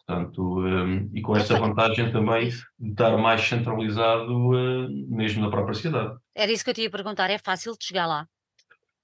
Portanto, 0.06 0.60
um, 0.60 1.10
e 1.12 1.20
com 1.20 1.36
esta 1.36 1.58
vantagem 1.58 2.12
também 2.12 2.48
de 2.78 2.90
estar 2.90 3.16
mais 3.16 3.40
centralizado 3.40 4.32
uh, 4.50 4.88
mesmo 5.08 5.42
na 5.42 5.50
própria 5.50 5.74
cidade. 5.74 6.14
Era 6.32 6.52
isso 6.52 6.62
que 6.62 6.70
eu 6.70 6.74
te 6.74 6.82
ia 6.82 6.90
perguntar, 6.90 7.28
é 7.28 7.38
fácil 7.38 7.72
de 7.76 7.84
chegar 7.84 8.06
lá? 8.06 8.26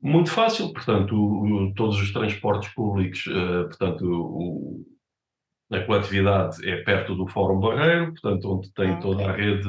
Muito 0.00 0.31
fácil, 0.31 0.72
portanto, 0.72 1.14
o, 1.14 1.70
o, 1.70 1.75
todos 1.75 2.00
os 2.00 2.12
transportes 2.12 2.72
públicos, 2.72 3.26
uh, 3.26 3.64
portanto, 3.64 4.04
o, 4.04 4.84
a 5.72 5.81
coletividade 5.81 6.69
é 6.69 6.76
perto 6.82 7.16
do 7.16 7.26
Fórum 7.26 7.59
Barreiro, 7.59 8.12
portanto, 8.12 8.56
onde 8.56 8.73
tem 8.73 8.90
ah, 8.90 8.97
toda 8.99 9.28
a 9.28 9.32
rede 9.32 9.68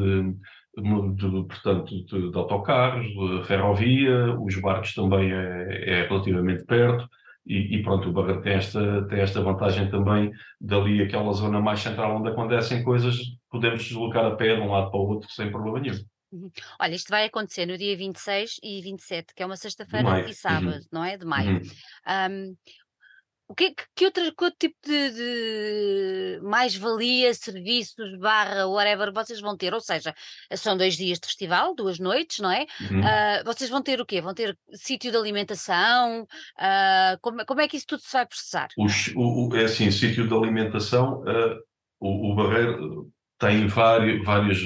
de, 0.77 1.43
portanto, 1.47 1.95
de, 2.05 2.31
de, 2.31 2.37
autocarros, 2.37 3.07
de 3.07 3.43
ferrovia, 3.47 4.37
os 4.39 4.59
barcos 4.59 4.93
também 4.93 5.31
é, 5.31 6.01
é 6.01 6.07
relativamente 6.07 6.65
perto, 6.65 7.07
e, 7.45 7.75
e, 7.75 7.83
pronto, 7.83 8.09
o 8.09 8.13
Barreiro 8.13 8.41
tem 8.41 8.53
esta, 8.53 9.05
tem 9.07 9.19
esta 9.19 9.41
vantagem 9.41 9.89
também, 9.89 10.31
dali 10.59 11.01
aquela 11.01 11.31
zona 11.33 11.59
mais 11.59 11.81
central 11.81 12.17
onde 12.17 12.29
acontecem 12.29 12.83
coisas, 12.83 13.17
podemos 13.49 13.83
deslocar 13.83 14.25
a 14.25 14.35
pé 14.35 14.55
de 14.55 14.61
um 14.61 14.71
lado 14.71 14.89
para 14.89 14.99
o 14.99 15.07
outro 15.07 15.29
sem 15.31 15.51
problema 15.51 15.79
nenhum. 15.79 15.99
Uhum. 16.31 16.49
Olha, 16.79 16.95
isto 16.95 17.09
vai 17.09 17.25
acontecer 17.25 17.67
no 17.67 17.77
dia 17.77 17.95
26 17.95 18.59
e 18.63 18.81
27, 18.81 19.35
que 19.35 19.43
é 19.43 19.45
uma 19.45 19.55
sexta-feira 19.55 20.27
e 20.27 20.33
sábado, 20.33 20.77
uhum. 20.77 20.87
não 20.91 21.03
é? 21.03 21.15
De 21.15 21.25
maio. 21.25 21.61
Uhum. 21.61 21.61
Um, 22.07 22.57
o 23.47 23.55
que, 23.55 23.75
que, 23.95 24.05
outro, 24.05 24.23
que 24.35 24.43
outro 24.43 24.57
tipo 24.59 24.75
de, 24.85 25.11
de 25.11 26.39
mais-valia, 26.41 27.33
serviços, 27.33 28.17
barra, 28.17 28.67
whatever, 28.67 29.11
vocês 29.13 29.41
vão 29.41 29.57
ter? 29.57 29.73
Ou 29.73 29.81
seja, 29.81 30.13
são 30.55 30.77
dois 30.77 30.95
dias 30.95 31.19
de 31.19 31.27
festival, 31.27 31.75
duas 31.75 31.99
noites, 31.99 32.39
não 32.39 32.51
é? 32.51 32.65
Uhum. 32.89 33.01
Uh, 33.01 33.43
vocês 33.45 33.69
vão 33.69 33.81
ter 33.81 33.99
o 33.99 34.05
quê? 34.05 34.21
Vão 34.21 34.33
ter 34.33 34.57
sítio 34.71 35.11
de 35.11 35.17
alimentação? 35.17 36.23
Uh, 36.23 37.19
como, 37.21 37.45
como, 37.45 37.61
é 37.61 37.67
que 37.67 37.77
isso 37.77 37.85
tudo 37.87 38.01
se 38.01 38.13
vai 38.13 38.25
processar? 38.25 38.69
o, 39.15 39.49
o, 39.49 39.55
é 39.55 39.65
assim, 39.65 39.91
sítio 39.91 40.27
de 40.27 40.33
alimentação, 40.33 41.21
uh, 41.21 41.59
o, 41.99 42.31
o 42.31 42.35
Barreiro 42.35 43.11
tem 43.37 43.67
vários, 43.67 44.23
vários 44.23 44.65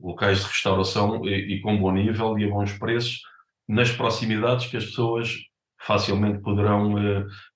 locais 0.00 0.40
de 0.40 0.46
restauração 0.46 1.24
e, 1.24 1.54
e 1.54 1.60
com 1.60 1.78
bom 1.78 1.92
nível 1.92 2.36
e 2.38 2.44
a 2.44 2.48
bons 2.48 2.72
preços 2.76 3.20
nas 3.68 3.90
proximidades 3.92 4.66
que 4.66 4.76
as 4.76 4.84
pessoas 4.84 5.32
facilmente 5.80 6.40
poderão 6.40 6.94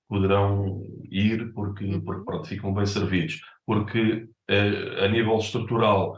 poderão 0.09 0.81
ir 1.09 1.53
porque, 1.53 1.85
uhum. 1.85 2.01
porque 2.01 2.25
pronto, 2.25 2.47
ficam 2.47 2.73
bem 2.73 2.85
servidos. 2.85 3.39
Porque 3.65 4.27
uh, 4.49 5.03
a 5.03 5.07
nível 5.07 5.37
estrutural 5.37 6.17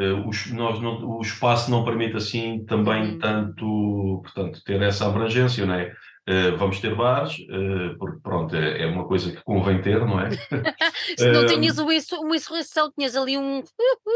uh, 0.00 0.28
os, 0.28 0.50
nós 0.52 0.80
não, 0.80 1.18
o 1.18 1.20
espaço 1.20 1.70
não 1.70 1.84
permite 1.84 2.16
assim 2.16 2.64
também 2.64 3.02
uhum. 3.02 3.18
tanto, 3.18 4.20
portanto, 4.22 4.62
ter 4.64 4.80
essa 4.80 5.06
abrangência, 5.06 5.66
não 5.66 5.74
é? 5.74 5.92
Uh, 6.28 6.56
vamos 6.56 6.78
ter 6.78 6.94
bares, 6.94 7.36
uh, 7.40 7.98
porque 7.98 8.20
pronto, 8.22 8.54
é, 8.54 8.82
é, 8.82 8.86
uma 8.86 9.04
coisa 9.08 9.32
que 9.32 9.42
convém 9.42 9.82
ter, 9.82 9.98
não 10.06 10.20
é? 10.20 10.30
Se 11.18 11.28
não 11.32 11.44
tinhas 11.46 11.78
uma, 11.78 11.90
uma 12.20 12.36
insurreição, 12.36 12.92
tinhas 12.96 13.16
ali 13.16 13.36
um. 13.36 13.60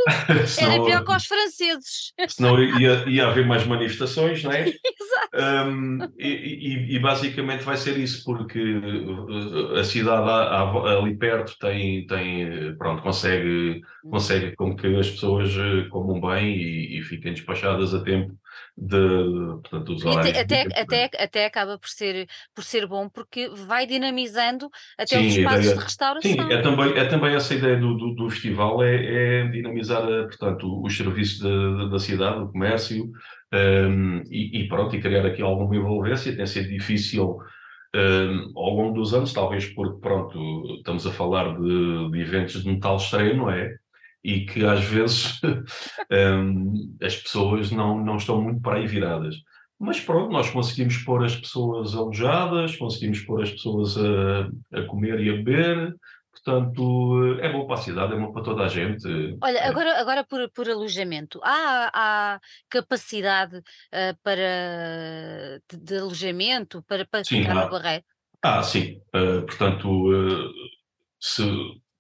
Era 0.61 0.85
pior 0.85 1.05
que 1.05 1.13
os 1.13 1.27
franceses. 1.27 2.13
Senão 2.29 2.63
ia, 2.63 3.05
ia 3.09 3.27
haver 3.27 3.45
mais 3.45 3.67
manifestações, 3.67 4.45
não 4.45 4.53
é? 4.53 4.69
Exato. 4.71 5.69
Um, 5.69 5.99
e, 6.17 6.29
e, 6.29 6.95
e, 6.95 6.99
basicamente 7.01 7.65
vai 7.65 7.77
ser 7.77 7.99
isso, 7.99 8.23
porque 8.25 8.81
a 9.77 9.83
cidade 9.83 10.31
ali 10.31 11.17
perto 11.17 11.59
tem, 11.59 12.07
tem 12.07 12.77
pronto, 12.77 13.03
consegue, 13.03 13.83
hum. 14.05 14.11
consegue 14.11 14.55
com 14.55 14.77
que 14.77 14.95
as 14.95 15.11
pessoas 15.11 15.53
comam 15.91 16.21
bem 16.21 16.57
e, 16.57 16.99
e 16.99 17.03
fiquem 17.03 17.33
despachadas 17.33 17.93
a 17.95 18.01
tempo 18.01 18.33
de, 18.77 18.99
portanto, 19.63 19.95
dos 19.95 20.05
horários. 20.05 20.37
Até, 20.39 20.63
até, 20.63 20.81
até, 20.81 21.11
até, 21.23 21.47
acaba 21.47 21.79
por 21.79 21.89
ser, 21.89 22.27
por 22.55 22.63
ser 22.63 22.87
bom, 22.87 23.09
porque 23.09 23.49
vai 23.49 23.87
dinamizando 23.87 24.69
até 24.99 25.19
sim, 25.19 25.27
os 25.29 25.37
espaços 25.37 25.75
de 25.75 25.75
restauração. 25.75 26.31
Sim, 26.31 26.53
é 26.53 26.63
também, 26.63 26.93
é 26.93 27.05
também 27.07 27.35
essa 27.35 27.55
ideia 27.55 27.77
do, 27.77 27.95
do, 27.95 28.15
do 28.15 28.31
festival, 28.31 28.83
é, 28.83 28.95
é, 28.95 29.49
dinamizar, 29.49 30.03
portanto, 30.03 30.83
os 30.85 30.97
serviços 30.97 31.39
de, 31.39 31.91
da 31.91 31.99
cidade, 31.99 32.41
o 32.41 32.49
comércio, 32.49 33.11
um, 33.53 34.23
e, 34.31 34.61
e, 34.61 34.69
pronto, 34.69 34.95
e 34.95 35.01
criar 35.01 35.25
aqui 35.25 35.41
alguma 35.41 35.77
envolvência, 35.77 36.37
tem 36.37 36.47
sido 36.47 36.69
difícil 36.69 37.39
um, 37.95 38.53
ao 38.59 38.75
longo 38.75 38.95
dos 38.95 39.15
anos, 39.15 39.33
talvez 39.33 39.67
porque, 39.67 40.01
pronto, 40.01 40.39
estamos 40.77 41.07
a 41.07 41.11
falar 41.11 41.59
de, 41.59 42.11
de 42.11 42.21
eventos 42.21 42.63
de 42.63 42.69
metal 42.69 42.97
extremo, 42.97 43.45
não 43.45 43.51
é? 43.51 43.75
E 44.27 44.45
que 44.45 44.67
às 44.67 44.85
vezes 44.85 45.41
um, 46.11 46.97
as 47.01 47.15
pessoas 47.15 47.71
não, 47.71 48.05
não 48.05 48.17
estão 48.17 48.43
muito 48.43 48.61
para 48.61 48.79
aí 48.79 48.87
viradas. 48.87 49.37
Mas 49.79 50.01
pronto, 50.01 50.33
nós 50.33 50.51
conseguimos 50.51 50.97
pôr 50.99 51.25
as 51.25 51.37
pessoas 51.37 51.95
alojadas, 51.95 52.75
conseguimos 52.75 53.21
pôr 53.21 53.43
as 53.43 53.53
pessoas 53.53 53.97
a, 53.97 54.79
a 54.81 54.83
comer 54.87 55.21
e 55.21 55.31
a 55.31 55.33
beber, 55.35 55.95
portanto 56.33 57.39
é 57.41 57.53
bom 57.53 57.67
para 57.67 57.75
a 57.75 57.83
cidade, 57.83 58.15
é 58.15 58.19
bom 58.19 58.33
para 58.33 58.43
toda 58.43 58.65
a 58.65 58.69
gente. 58.69 59.07
Olha, 59.41 59.59
é. 59.59 59.69
agora, 59.69 60.01
agora 60.01 60.25
por, 60.25 60.51
por 60.51 60.69
alojamento, 60.69 61.39
há, 61.45 61.91
há 61.95 62.41
capacidade 62.69 63.59
uh, 63.59 64.17
para, 64.25 65.61
de, 65.71 65.79
de, 65.79 65.99
alojamento 65.99 66.83
para, 66.83 67.07
para 67.07 67.23
sim, 67.23 67.43
ficar 67.43 67.57
há. 67.57 67.65
no 67.67 67.71
Barreiro? 67.71 68.05
Ah, 68.43 68.63
sim, 68.63 69.01
uh, 69.15 69.47
portanto, 69.47 69.89
uh, 69.89 70.53
se 71.21 71.45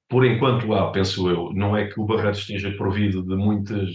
por 0.08 0.24
enquanto 0.24 0.72
há, 0.74 0.90
penso 0.90 1.28
eu, 1.28 1.52
não 1.52 1.76
é 1.76 1.86
que 1.86 2.00
o 2.00 2.04
Barreto 2.04 2.38
esteja 2.38 2.70
provido 2.72 3.22
de 3.22 3.34
muitas 3.34 3.90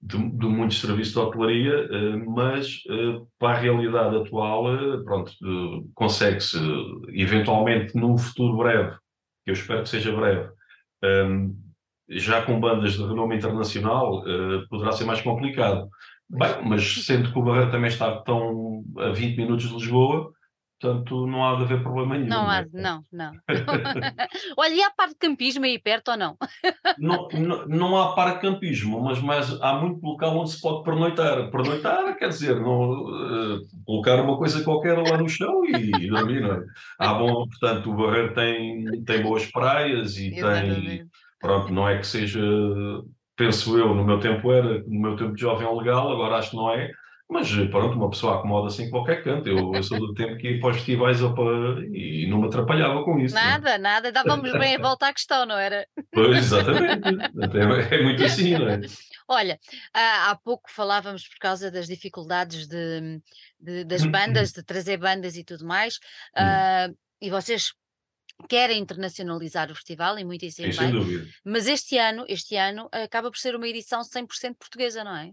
de, 0.00 0.16
de 0.16 0.46
muitos 0.46 0.80
serviços 0.80 1.12
de 1.12 1.18
hotelaria, 1.18 1.88
eh, 1.90 2.16
mas 2.26 2.82
eh, 2.88 3.20
para 3.38 3.56
a 3.56 3.60
realidade 3.60 4.16
atual, 4.16 4.72
eh, 4.72 5.02
pronto, 5.04 5.32
consegue-se 5.94 6.58
eventualmente 7.08 7.96
num 7.96 8.16
futuro 8.16 8.56
breve, 8.58 8.96
que 9.44 9.50
eu 9.50 9.54
espero 9.54 9.82
que 9.82 9.88
seja 9.88 10.14
breve, 10.14 10.50
ehm, 11.02 11.52
já 12.08 12.42
com 12.42 12.60
bandas 12.60 12.94
de 12.94 13.02
renome 13.02 13.36
internacional, 13.36 14.22
poderá 14.70 14.92
ser 14.92 15.04
mais 15.04 15.20
complicado. 15.20 15.88
Bem, 16.30 16.64
mas 16.64 17.04
sendo 17.04 17.32
que 17.32 17.38
o 17.38 17.42
Barreto 17.42 17.72
também 17.72 17.88
está 17.88 18.16
tão 18.22 18.82
a 18.98 19.10
20 19.10 19.36
minutos 19.36 19.68
de 19.68 19.74
Lisboa, 19.74 20.32
Portanto, 20.80 21.26
não 21.26 21.44
há 21.44 21.56
de 21.56 21.62
haver 21.62 21.82
problema 21.82 22.16
nenhum. 22.16 22.28
Não 22.28 22.48
há, 22.48 22.64
não, 22.72 23.04
não. 23.12 23.32
Olha, 24.56 24.74
e 24.74 24.82
há 24.82 24.90
parque 24.90 25.14
de 25.14 25.18
campismo 25.18 25.64
aí 25.64 25.76
perto 25.76 26.12
ou 26.12 26.16
não? 26.16 26.36
não, 26.98 27.28
não, 27.32 27.66
não 27.66 28.00
há 28.00 28.14
parque 28.14 28.46
de 28.46 28.52
campismo, 28.52 29.00
mas, 29.02 29.20
mas 29.20 29.60
há 29.60 29.74
muito 29.74 30.00
local 30.06 30.38
onde 30.38 30.52
se 30.52 30.60
pode 30.60 30.84
pernoitar. 30.84 31.50
Pernoitar 31.50 32.16
quer 32.16 32.28
dizer, 32.28 32.60
não, 32.60 32.92
uh, 32.92 33.60
colocar 33.84 34.22
uma 34.22 34.36
coisa 34.38 34.62
qualquer 34.62 34.96
lá 34.98 35.18
no 35.18 35.28
chão 35.28 35.64
e, 35.64 35.90
e 36.04 36.08
dormir, 36.08 36.42
não 36.42 36.52
é? 36.52 36.64
Há 37.00 37.14
bom, 37.14 37.48
portanto, 37.48 37.90
o 37.90 37.96
Barreiro 37.96 38.34
tem, 38.34 39.02
tem 39.04 39.22
boas 39.22 39.46
praias 39.46 40.16
e 40.16 40.28
Exatamente. 40.28 40.86
tem. 40.86 41.06
Pronto, 41.40 41.72
não 41.72 41.88
é 41.88 41.98
que 41.98 42.06
seja. 42.06 42.40
Penso 43.36 43.78
eu, 43.78 43.94
no 43.94 44.04
meu 44.04 44.20
tempo 44.20 44.52
era, 44.52 44.80
no 44.86 45.00
meu 45.00 45.16
tempo 45.16 45.34
de 45.34 45.40
jovem 45.40 45.68
legal, 45.76 46.12
agora 46.12 46.36
acho 46.36 46.50
que 46.50 46.56
não 46.56 46.72
é 46.72 46.90
mas 47.30 47.50
pronto, 47.70 47.96
uma 47.96 48.08
pessoa 48.08 48.38
acomoda-se 48.38 48.82
em 48.82 48.90
qualquer 48.90 49.22
canto. 49.22 49.48
Eu, 49.48 49.74
eu, 49.74 49.82
sou 49.82 49.98
do 49.98 50.14
tempo 50.14 50.38
que 50.38 50.52
ia 50.52 50.60
para 50.60 50.70
os 50.70 50.76
festivais 50.76 51.22
ou 51.22 51.34
para... 51.34 51.86
e 51.92 52.26
não 52.26 52.40
me 52.40 52.46
atrapalhava 52.46 53.04
com 53.04 53.18
isso. 53.18 53.34
Nada, 53.34 53.76
não. 53.76 53.82
nada. 53.82 54.10
Dávamos 54.10 54.50
bem 54.52 54.76
a 54.76 54.78
volta 54.82 55.08
à 55.08 55.12
questão, 55.12 55.44
não 55.44 55.58
era? 55.58 55.86
Pois, 56.10 56.38
exatamente. 56.38 57.06
É, 57.90 57.96
é 57.96 58.02
muito 58.02 58.24
assim, 58.24 58.52
não 58.52 58.68
é? 58.68 58.80
Olha, 59.28 59.60
há, 59.92 60.30
há 60.30 60.36
pouco 60.36 60.70
falávamos 60.72 61.28
por 61.28 61.38
causa 61.38 61.70
das 61.70 61.86
dificuldades 61.86 62.66
de, 62.66 63.20
de, 63.60 63.84
das 63.84 64.06
bandas, 64.06 64.52
de 64.52 64.62
trazer 64.62 64.96
bandas 64.96 65.36
e 65.36 65.44
tudo 65.44 65.66
mais, 65.66 65.96
uh, 66.34 66.96
e 67.20 67.28
vocês 67.28 67.74
querem 68.48 68.80
internacionalizar 68.80 69.70
o 69.70 69.74
festival 69.74 70.18
e 70.18 70.24
muitíssimo 70.24 70.72
Sem 70.72 70.92
dúvida. 70.92 71.26
mas 71.44 71.66
este 71.66 71.98
ano, 71.98 72.24
este 72.26 72.56
ano 72.56 72.88
acaba 72.90 73.30
por 73.30 73.36
ser 73.36 73.54
uma 73.54 73.68
edição 73.68 74.00
100% 74.00 74.56
portuguesa, 74.56 75.04
não 75.04 75.14
é? 75.14 75.32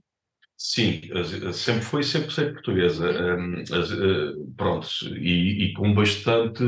Sim, 0.57 1.01
sempre 1.51 1.81
foi 1.81 2.01
100% 2.01 2.53
portuguesa. 2.53 3.09
Um, 3.11 3.61
uh, 3.61 4.53
pronto, 4.55 4.87
e, 5.17 5.65
e, 5.65 5.73
com 5.73 5.93
bastante. 5.93 6.63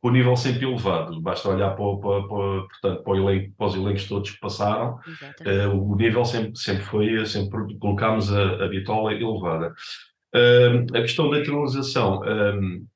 com 0.00 0.10
nível 0.10 0.36
sempre 0.36 0.64
elevado. 0.64 1.20
Basta 1.20 1.48
olhar 1.48 1.70
para, 1.70 1.96
para, 1.96 2.28
para, 2.28 2.62
portanto, 2.68 3.02
para, 3.02 3.16
elenco, 3.16 3.52
para 3.56 3.66
os 3.66 3.74
elencos 3.74 4.06
todos 4.06 4.30
que 4.30 4.38
passaram. 4.38 4.96
Uh, 5.40 5.92
o 5.92 5.96
nível 5.96 6.24
sempre, 6.24 6.56
sempre 6.56 6.84
foi. 6.84 7.26
Sempre 7.26 7.76
colocámos 7.78 8.32
a, 8.32 8.64
a 8.64 8.68
bitola 8.68 9.12
elevada. 9.12 9.74
a 10.94 11.00
questão 11.00 11.28
da 11.30 11.44
canalização. 11.44 12.22
Um, 12.22 12.86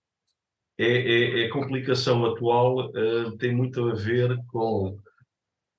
é, 0.79 0.87
é, 0.87 1.43
é, 1.43 1.47
a 1.47 1.51
complicação 1.51 2.25
atual 2.25 2.93
tem 3.39 3.55
muito 3.55 3.89
a 3.89 3.95
ver 3.95 4.37
com 4.47 4.97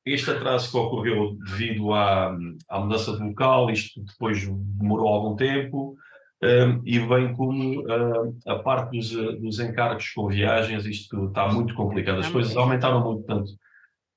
este 0.05 0.31
atraso 0.31 0.69
que 0.69 0.77
ocorreu 0.77 1.38
devido 1.45 1.93
à, 1.93 2.36
à 2.69 2.79
mudança 2.79 3.15
de 3.15 3.24
local, 3.24 3.69
isto 3.69 4.03
depois 4.03 4.45
demorou 4.48 5.07
algum 5.07 5.36
tempo, 5.36 5.95
um, 6.43 6.81
e 6.86 7.00
bem 7.00 7.33
como 7.33 7.81
uh, 7.81 8.36
a 8.45 8.60
parte 8.60 8.98
dos, 8.98 9.12
dos, 9.39 9.60
encargos 9.60 10.10
com 10.10 10.27
viagens, 10.27 10.86
isto 10.86 11.27
está 11.27 11.48
muito 11.48 11.74
complicado. 11.74 12.19
As 12.19 12.29
coisas 12.29 12.55
aumentaram 12.57 13.01
muito, 13.01 13.24
tanto 13.24 13.51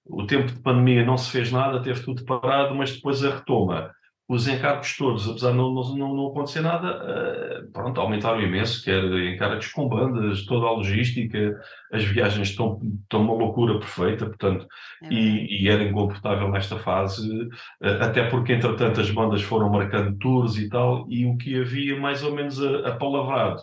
o 0.05 0.26
tempo 0.26 0.52
de 0.52 0.61
pandemia 0.61 1.05
não 1.05 1.16
se 1.16 1.31
fez 1.31 1.52
nada, 1.52 1.83
teve 1.83 2.02
tudo 2.02 2.25
parado, 2.25 2.75
mas 2.75 2.93
depois 2.93 3.25
a 3.25 3.37
retoma 3.37 3.93
os 4.28 4.49
encargos 4.49 4.97
todos, 4.97 5.28
apesar 5.28 5.52
de 5.52 5.56
não, 5.56 5.73
não, 5.73 6.14
não 6.14 6.26
acontecer 6.26 6.61
nada, 6.61 6.99
uh, 6.99 7.71
pronto, 7.71 8.00
aumentaram 8.00 8.42
imenso, 8.42 8.83
quer 8.83 9.04
encargos 9.04 9.68
com 9.68 9.88
bandas, 9.88 10.45
toda 10.45 10.66
a 10.66 10.73
logística, 10.73 11.56
as 11.92 12.02
viagens 12.04 12.49
estão, 12.49 12.80
estão 13.02 13.23
uma 13.23 13.35
loucura 13.35 13.78
perfeita, 13.78 14.26
portanto, 14.26 14.66
é 15.04 15.09
e, 15.12 15.62
e, 15.62 15.68
era 15.68 15.85
incomportável 15.85 16.50
nesta 16.50 16.76
fase, 16.76 17.30
uh, 17.30 18.02
até 18.02 18.28
porque, 18.28 18.52
entretanto, 18.52 19.00
as 19.00 19.11
bandas 19.11 19.42
foram 19.42 19.71
marcando 19.71 20.18
tours 20.18 20.56
e 20.56 20.68
tal, 20.68 21.06
e 21.09 21.25
o 21.25 21.37
que 21.37 21.61
havia 21.61 21.99
mais 21.99 22.25
ou 22.25 22.35
menos 22.35 22.61
apalavrado 22.85 23.62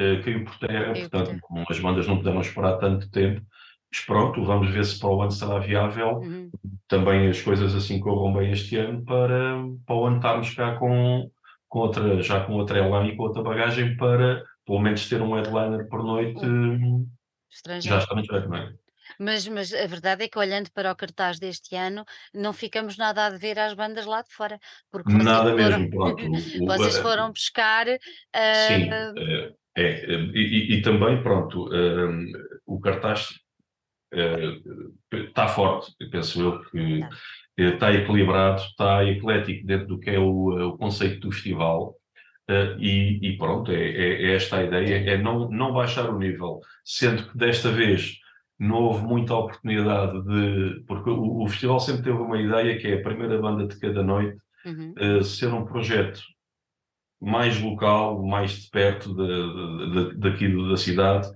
uh, 0.00 0.22
caiu 0.24 0.44
por 0.44 0.58
terra, 0.58 0.94
portanto, 0.94 1.38
as 1.68 1.78
bandas 1.78 2.06
não 2.06 2.16
puderam 2.16 2.40
esperar 2.40 2.78
tanto 2.78 3.10
tempo, 3.10 3.42
mas 3.92 4.00
pronto, 4.04 4.44
vamos 4.44 4.70
ver 4.70 4.84
se 4.84 4.98
para 4.98 5.08
o 5.08 5.22
ano 5.22 5.32
será 5.32 5.58
viável. 5.58 6.18
Uhum. 6.18 6.50
Também 6.86 7.28
as 7.28 7.42
coisas 7.42 7.74
assim 7.74 7.98
corram 7.98 8.32
bem 8.32 8.52
este 8.52 8.76
ano 8.76 9.04
para, 9.04 9.56
para 9.84 9.96
o 9.96 10.06
ano 10.06 10.16
estarmos 10.16 10.54
cá 10.54 10.76
com, 10.76 11.30
com 11.68 11.78
outra, 11.80 12.22
já 12.22 12.44
com 12.44 12.52
outra 12.54 12.78
elan 12.78 13.06
e 13.06 13.16
com 13.16 13.24
outra 13.24 13.42
bagagem 13.42 13.96
para 13.96 14.44
pelo 14.64 14.80
menos 14.80 15.08
ter 15.08 15.20
um 15.20 15.34
headliner 15.34 15.88
por 15.88 16.04
noite 16.04 16.44
uhum. 16.44 17.06
já 17.80 17.98
estrangeiro, 17.98 18.48
não 18.48 18.56
é? 18.56 18.72
Mas, 19.18 19.46
mas 19.48 19.74
a 19.74 19.86
verdade 19.88 20.24
é 20.24 20.28
que 20.28 20.38
olhando 20.38 20.70
para 20.72 20.92
o 20.92 20.96
cartaz 20.96 21.38
deste 21.38 21.74
ano, 21.74 22.04
não 22.32 22.52
ficamos 22.52 22.96
nada 22.96 23.26
a 23.26 23.30
dever 23.30 23.58
às 23.58 23.74
bandas 23.74 24.06
lá 24.06 24.22
de 24.22 24.32
fora. 24.32 24.58
Porque 24.90 25.12
nada 25.12 25.50
foram, 25.50 25.56
mesmo, 25.56 25.90
pronto. 25.90 26.24
O, 26.62 26.66
vocês 26.66 26.98
foram 26.98 27.32
pescar. 27.32 27.86
Uh, 27.88 28.68
sim, 28.68 28.90
é, 29.76 29.82
é, 29.82 30.14
e, 30.32 30.74
e, 30.74 30.82
também, 30.82 31.22
pronto, 31.22 31.66
uh, 31.68 32.24
o 32.66 32.80
cartaz 32.80 33.30
está 35.12 35.48
forte, 35.48 35.94
penso 36.10 36.40
eu, 36.40 36.64
que 36.64 37.00
está 37.56 37.92
equilibrado, 37.92 38.62
está 38.62 39.04
eclético 39.04 39.66
dentro 39.66 39.86
do 39.86 39.98
que 39.98 40.10
é 40.10 40.18
o, 40.18 40.70
o 40.70 40.78
conceito 40.78 41.20
do 41.20 41.32
festival. 41.32 41.94
E, 42.80 43.20
e, 43.22 43.38
pronto, 43.38 43.70
é, 43.70 43.76
é, 43.76 44.22
é, 44.24 44.34
esta 44.34 44.56
a 44.56 44.64
ideia, 44.64 45.12
é 45.12 45.16
não, 45.16 45.48
não 45.48 45.72
baixar 45.72 46.10
o 46.10 46.18
nível, 46.18 46.60
sendo 46.84 47.28
que 47.28 47.38
desta 47.38 47.70
vez 47.70 48.18
não 48.60 48.76
houve 48.82 49.04
muita 49.04 49.34
oportunidade 49.34 50.20
de. 50.22 50.84
Porque 50.86 51.08
o, 51.08 51.42
o 51.42 51.48
festival 51.48 51.80
sempre 51.80 52.02
teve 52.02 52.18
uma 52.18 52.40
ideia 52.40 52.78
que 52.78 52.88
é 52.88 52.94
a 52.94 53.02
primeira 53.02 53.40
banda 53.40 53.66
de 53.66 53.78
cada 53.80 54.02
noite 54.02 54.36
uhum. 54.66 54.94
uh, 54.98 55.24
ser 55.24 55.48
um 55.48 55.64
projeto 55.64 56.20
mais 57.20 57.60
local, 57.60 58.22
mais 58.22 58.62
de 58.62 58.70
perto 58.70 59.14
de, 59.14 59.26
de, 59.26 60.10
de, 60.10 60.18
daqui 60.18 60.68
da 60.68 60.76
cidade, 60.76 61.28
eh, 61.28 61.32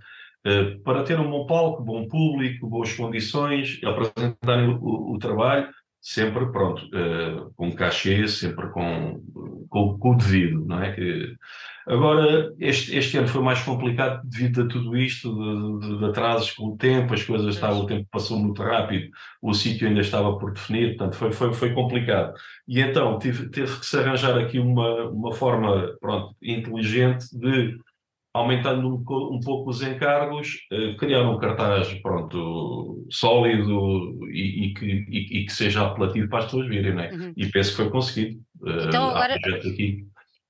para 0.85 1.03
ter 1.03 1.19
um 1.19 1.31
bom 1.31 1.47
palco, 1.47 1.83
bom 1.83 2.07
público, 2.07 2.69
boas 2.69 2.93
condições, 2.93 3.81
apresentarem 3.85 4.79
o, 4.81 5.15
o 5.15 5.19
trabalho, 5.19 5.69
sempre 6.01 6.51
pronto, 6.53 6.85
uh, 6.87 7.51
com 7.55 7.73
cachê, 7.73 8.29
sempre 8.29 8.69
com, 8.71 9.23
com, 9.71 9.99
com, 9.99 10.11
o 10.11 10.17
devido, 10.17 10.65
não 10.67 10.83
é? 10.83 10.93
Que, 10.93 11.35
Agora, 11.87 12.51
este, 12.59 12.97
este 12.97 13.19
ano 13.19 13.29
foi 13.29 13.43
mais 13.43 13.61
complicado 13.61 14.23
devido 14.25 14.63
a 14.63 14.69
tudo 14.69 14.97
isto, 14.97 15.31
de, 15.81 15.87
de, 15.87 15.99
de 15.99 16.05
atrasos 16.07 16.51
com 16.53 16.69
o 16.69 16.77
tempo, 16.79 17.13
as 17.13 17.23
coisas 17.23 17.55
estavam, 17.55 17.81
o 17.81 17.87
tempo 17.87 18.09
passou 18.11 18.39
muito 18.39 18.63
rápido, 18.63 19.11
o 19.43 19.53
sítio 19.53 19.87
ainda 19.87 20.01
estava 20.01 20.39
por 20.39 20.53
definir, 20.55 20.97
portanto 20.97 21.17
foi, 21.17 21.33
foi, 21.33 21.53
foi 21.53 21.75
complicado. 21.75 22.33
E 22.67 22.81
então 22.81 23.19
tive, 23.19 23.51
teve 23.51 23.79
que 23.79 23.85
se 23.85 23.99
arranjar 23.99 24.39
aqui 24.39 24.59
uma, 24.59 25.11
uma 25.11 25.33
forma 25.35 25.95
pronto, 26.01 26.35
inteligente 26.43 27.27
de 27.39 27.77
aumentando 28.35 28.89
um, 28.89 29.35
um, 29.35 29.41
pouco 29.41 29.71
os 29.71 29.81
encargos, 29.81 30.59
uh, 30.73 30.97
criar 30.97 31.23
um 31.23 31.39
cartaz 31.39 31.95
pronto, 32.03 33.07
sólido 33.09 34.19
e, 34.31 34.67
e, 34.67 34.75
que, 34.75 34.85
e, 34.85 35.41
e, 35.41 35.47
que, 35.47 35.53
seja 35.53 35.87
apelativo 35.87 36.29
para 36.29 36.41
as 36.41 36.45
pessoas 36.47 36.69
virem, 36.69 36.95
né? 36.95 37.13
Uhum. 37.13 37.33
E 37.37 37.47
penso 37.47 37.71
que 37.71 37.77
foi 37.77 37.91
conseguido. 37.91 38.41
Uh, 38.61 38.89
então, 38.89 39.11
agora... 39.11 39.37
aqui 39.37 40.05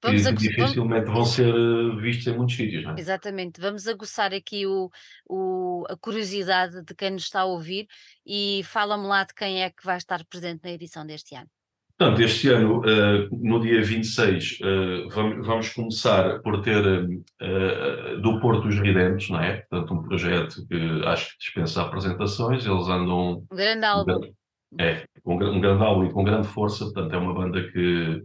Vamos 0.05 0.23
que, 0.23 0.33
dificilmente 0.35 1.07
vamos... 1.07 1.19
vão 1.19 1.25
ser 1.25 1.49
eh, 1.49 2.01
vistos 2.01 2.27
em 2.27 2.37
muitos 2.37 2.57
sítios, 2.57 2.85
não 2.85 2.95
é? 2.95 3.01
Exatamente, 3.01 3.59
vamos 3.59 3.89
aguçar 3.89 4.35
aqui 4.35 4.67
o, 4.67 4.91
o, 5.27 5.85
a 5.89 5.97
curiosidade 5.97 6.83
de 6.85 6.95
quem 6.95 7.11
nos 7.13 7.23
está 7.23 7.41
a 7.41 7.47
ouvir 7.47 7.87
e 8.27 8.61
fala-me 8.65 9.07
lá 9.07 9.25
de 9.25 9.33
quem 9.33 9.63
é 9.63 9.71
que 9.71 9.83
vai 9.83 9.97
estar 9.97 10.23
presente 10.27 10.63
na 10.63 10.73
edição 10.73 11.07
deste 11.07 11.35
ano. 11.35 11.49
Portanto, 11.97 12.23
este 12.23 12.49
ano, 12.49 12.81
uh, 12.81 13.29
no 13.41 13.61
dia 13.61 13.81
26, 13.81 14.59
uh, 14.61 15.09
vamos, 15.11 15.47
vamos 15.47 15.69
começar 15.69 16.41
por 16.41 16.61
ter 16.61 16.85
uh, 16.85 18.21
do 18.21 18.41
Porto 18.41 18.67
os 18.67 18.81
Ridentes, 18.81 19.31
não 19.31 19.41
é? 19.41 19.59
Portanto, 19.59 19.95
um 19.95 20.03
projeto 20.03 20.67
que 20.67 21.03
acho 21.07 21.31
que 21.31 21.39
dispensa 21.39 21.83
apresentações, 21.83 22.67
eles 22.67 22.89
andam... 22.89 23.45
Um 23.51 23.57
grande 23.57 23.85
álbum. 23.85 24.13
Um, 24.13 24.83
é, 24.83 25.05
um 25.25 25.61
grande 25.61 25.85
álbum 25.85 26.05
e 26.05 26.13
com 26.13 26.25
grande 26.25 26.49
força, 26.49 26.85
portanto, 26.85 27.15
é 27.15 27.17
uma 27.17 27.33
banda 27.33 27.63
que, 27.71 28.25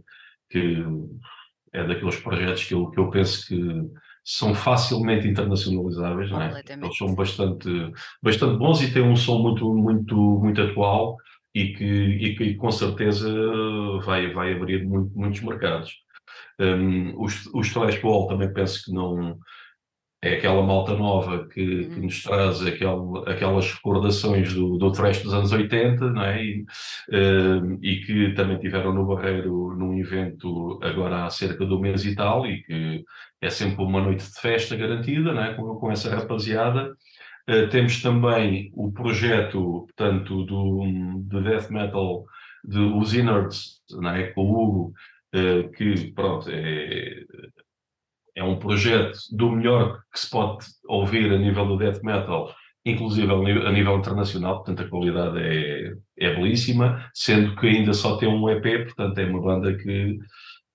que 0.50 0.84
é 1.72 1.86
daqueles 1.86 2.16
projetos 2.16 2.64
que 2.64 2.74
eu, 2.74 2.90
que 2.90 2.98
eu 2.98 3.08
penso 3.08 3.46
que 3.46 3.60
são 4.24 4.52
facilmente 4.52 5.28
internacionalizáveis, 5.28 6.28
não 6.28 6.42
é? 6.42 6.60
Eles 6.68 6.96
são 6.96 7.14
bastante, 7.14 7.68
bastante 8.20 8.58
bons 8.58 8.82
e 8.82 8.92
têm 8.92 9.02
um 9.02 9.14
som 9.14 9.38
muito, 9.38 9.72
muito, 9.72 10.16
muito 10.16 10.60
atual 10.60 11.16
e 11.54 11.74
que, 11.74 11.84
e 11.84 12.36
que 12.36 12.54
com 12.54 12.70
certeza 12.70 13.28
vai, 14.04 14.32
vai 14.32 14.52
abrir 14.52 14.84
muito, 14.84 15.12
muitos 15.16 15.40
mercados. 15.40 15.92
Um, 16.60 17.20
os, 17.22 17.46
os 17.54 17.72
Telespol 17.72 18.28
também 18.28 18.52
penso 18.52 18.84
que 18.84 18.92
não, 18.92 19.38
é 20.22 20.34
aquela 20.34 20.62
malta 20.62 20.94
nova 20.94 21.48
que, 21.48 21.62
uhum. 21.62 21.90
que 21.94 22.00
nos 22.00 22.22
traz 22.22 22.66
aquel, 22.66 23.24
aquelas 23.26 23.72
recordações 23.72 24.52
do, 24.52 24.76
do 24.76 24.92
thrash 24.92 25.22
dos 25.22 25.32
anos 25.32 25.50
80, 25.50 26.10
não 26.10 26.22
é? 26.22 26.44
E, 26.44 26.60
uh, 27.08 27.78
e, 27.82 28.00
que 28.04 28.34
também 28.34 28.58
tiveram 28.58 28.92
no 28.92 29.06
Barreiro 29.06 29.74
num 29.74 29.98
evento 29.98 30.78
agora 30.82 31.24
há 31.24 31.30
cerca 31.30 31.64
de 31.64 31.72
um 31.72 31.80
mês 31.80 32.04
e 32.04 32.14
tal, 32.14 32.46
e 32.46 32.62
que 32.62 33.02
é 33.40 33.48
sempre 33.48 33.82
uma 33.82 34.02
noite 34.02 34.30
de 34.30 34.40
festa 34.40 34.76
garantida, 34.76 35.32
não 35.32 35.42
é? 35.42 35.54
com, 35.54 35.74
com 35.76 35.90
essa 35.90 36.14
rapaziada. 36.14 36.94
Uh, 37.50 37.68
temos 37.68 38.00
também 38.00 38.70
o 38.74 38.92
projeto, 38.92 39.86
portanto, 39.88 40.44
do, 40.44 40.84
de 41.28 41.42
death 41.42 41.70
metal 41.70 42.24
de 42.62 42.78
Os 42.78 43.12
Innards, 43.12 43.80
é? 44.14 44.28
com 44.28 44.42
o 44.42 44.62
Hugo, 44.62 44.92
uh, 45.34 45.70
que, 45.72 46.12
pronto, 46.12 46.48
é 46.48 47.24
é 48.34 48.44
um 48.44 48.58
projeto 48.58 49.18
do 49.32 49.50
melhor 49.50 50.00
que 50.12 50.20
se 50.20 50.30
pode 50.30 50.64
ouvir 50.88 51.32
a 51.32 51.38
nível 51.38 51.66
do 51.66 51.76
death 51.76 52.02
metal, 52.02 52.54
inclusive 52.84 53.30
a 53.30 53.72
nível 53.72 53.98
internacional, 53.98 54.56
portanto 54.56 54.82
a 54.82 54.88
qualidade 54.88 55.38
é, 55.38 55.92
é 56.18 56.34
belíssima, 56.34 57.04
sendo 57.14 57.54
que 57.56 57.66
ainda 57.66 57.92
só 57.92 58.16
tem 58.16 58.28
um 58.28 58.48
EP, 58.48 58.84
portanto 58.84 59.18
é 59.18 59.26
uma 59.26 59.42
banda 59.42 59.76
que, 59.76 60.18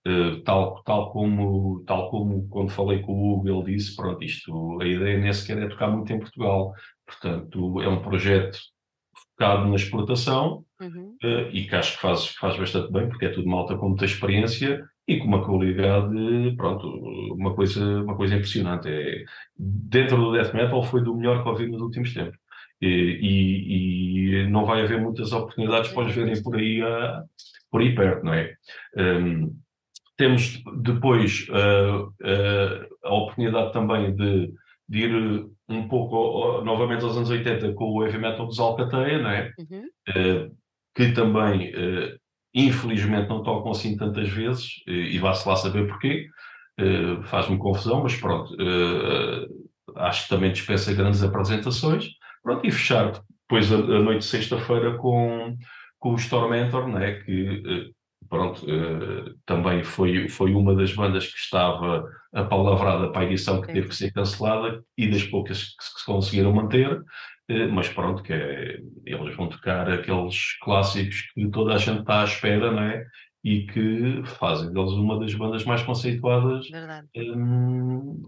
uh, 0.08 0.42
tal, 0.44 0.82
tal, 0.84 1.12
como, 1.12 1.84
tal 1.86 2.10
como 2.10 2.48
quando 2.50 2.72
falei 2.72 3.02
com 3.02 3.14
o 3.14 3.34
Hugo, 3.34 3.50
ele 3.50 3.76
disse, 3.76 3.96
pronto, 3.96 4.24
isto, 4.24 4.82
a 4.82 4.86
ideia 4.86 5.20
nem 5.20 5.34
sequer 5.34 5.62
é 5.62 5.68
tocar 5.68 5.90
muito 5.90 6.12
em 6.12 6.20
Portugal, 6.20 6.74
portanto 7.06 7.82
é 7.82 7.88
um 7.88 8.02
projeto 8.02 8.58
focado 9.32 9.68
na 9.68 9.76
exportação, 9.76 10.64
uhum. 10.82 11.16
uh, 11.24 11.50
e 11.52 11.66
que 11.66 11.76
acho 11.76 11.96
que 11.96 12.02
faz, 12.02 12.28
faz 12.28 12.58
bastante 12.58 12.92
bem, 12.92 13.08
porque 13.08 13.26
é 13.26 13.30
tudo 13.30 13.48
malta 13.48 13.76
com 13.76 13.90
muita 13.90 14.06
experiência, 14.06 14.86
e 15.08 15.20
com 15.20 15.28
uma 15.28 15.46
qualidade, 15.46 16.56
pronto, 16.58 16.88
uma 17.34 17.54
coisa, 17.54 18.02
uma 18.02 18.16
coisa 18.16 18.36
impressionante. 18.36 18.88
É, 18.90 19.24
dentro 19.56 20.18
do 20.18 20.32
death 20.32 20.54
metal 20.54 20.84
foi 20.84 21.04
do 21.04 21.16
melhor 21.16 21.44
que 21.44 21.50
ouvi 21.50 21.68
nos 21.68 21.82
últimos 21.82 22.14
tempos. 22.14 22.38
E, 22.82 22.88
e, 22.88 24.44
e 24.44 24.48
não 24.50 24.66
vai 24.66 24.82
haver 24.82 25.00
muitas 25.00 25.32
oportunidades 25.32 25.92
para 25.92 26.08
os 26.08 26.16
verem 26.16 26.42
por 26.42 26.56
aí, 26.56 26.82
a, 26.82 27.24
por 27.72 27.82
aí 27.82 27.96
perto, 27.96 28.26
não 28.26 28.34
é? 28.34 28.56
Um, 28.98 29.56
temos 30.18 30.62
depois 30.82 31.48
uh, 31.50 32.08
uh, 32.08 32.88
a 33.04 33.14
oportunidade 33.14 33.74
também 33.74 34.16
de, 34.16 34.54
de, 34.88 35.00
ir 35.00 35.46
um 35.68 35.88
pouco 35.88 36.62
novamente 36.64 37.04
aos 37.04 37.18
anos 37.18 37.30
80 37.30 37.74
com 37.74 37.92
o 37.92 38.04
heavy 38.04 38.18
metal 38.18 38.46
dos 38.46 38.60
Alcateia, 38.60 39.20
não 39.20 39.30
é? 39.30 39.52
Uhum. 39.60 39.86
Uh, 40.10 40.56
que 40.96 41.12
também 41.12 41.74
infelizmente 42.54 43.28
não 43.28 43.44
tocam 43.44 43.72
assim 43.72 43.98
tantas 43.98 44.30
vezes, 44.30 44.82
e 44.88 45.20
vá-se 45.20 45.46
lá 45.46 45.58
saber 45.58 45.90
porquê, 45.90 46.30
faz-me 47.26 47.58
confusão, 47.58 48.02
mas 48.02 48.16
pronto, 48.16 48.56
acho 49.98 50.24
que 50.24 50.30
também 50.30 50.54
dispensa 50.54 50.94
grandes 50.94 51.22
apresentações, 51.22 52.08
pronto, 52.42 52.66
e 52.66 52.72
fechar 52.72 53.12
depois 53.42 53.70
a, 53.74 53.76
a 53.76 54.00
noite 54.00 54.20
de 54.20 54.26
sexta-feira 54.28 54.98
com, 54.98 55.58
com 56.00 56.14
o 56.14 56.16
Stormentor, 56.16 56.88
né, 56.88 57.16
que 57.26 57.94
uh, 58.36 58.64
pronto, 58.64 59.36
também 59.46 59.84
foi, 59.84 60.28
foi 60.28 60.54
uma 60.54 60.76
das 60.76 60.94
bandas 60.94 61.28
que 61.28 61.38
estava 61.38 62.06
apalavrada 62.34 63.12
para 63.12 63.22
a 63.22 63.26
edição 63.26 63.62
que 63.62 63.72
teve 63.72 63.88
que 63.88 63.96
ser 63.96 64.12
cancelada 64.12 64.84
e 64.98 65.10
das 65.10 65.24
poucas 65.24 65.76
que 65.76 65.84
se 65.84 66.06
conseguiram 66.06 66.54
manter, 66.54 67.02
eh, 67.48 67.68
mas 67.68 67.88
pronto, 67.90 68.24
que 68.24 68.34
é, 68.34 68.80
eles 69.06 69.36
vão 69.36 69.48
tocar 69.48 69.90
aqueles 69.90 70.58
clássicos 70.60 71.22
que 71.34 71.48
toda 71.50 71.74
a 71.76 71.78
gente 71.78 72.02
está 72.02 72.22
à 72.22 72.24
espera, 72.26 72.72
não 72.72 72.84
é? 72.84 73.06
E 73.44 73.68
que 73.68 74.24
fazem 74.26 74.74
deles 74.74 74.92
uma 74.94 75.20
das 75.20 75.34
bandas 75.36 75.64
mais 75.64 75.84
conceituadas, 75.84 76.68
um, 77.16 78.24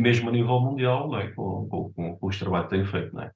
mesmo 0.00 0.30
a 0.30 0.32
nível 0.32 0.60
mundial, 0.60 1.08
não 1.08 1.18
é? 1.18 1.28
com, 1.28 1.68
com, 1.68 1.92
com, 1.92 2.16
com 2.16 2.26
os 2.26 2.38
trabalhos 2.38 2.68
que 2.68 2.76
têm 2.76 2.84
feito, 2.86 3.14
não 3.14 3.22
é? 3.22 3.30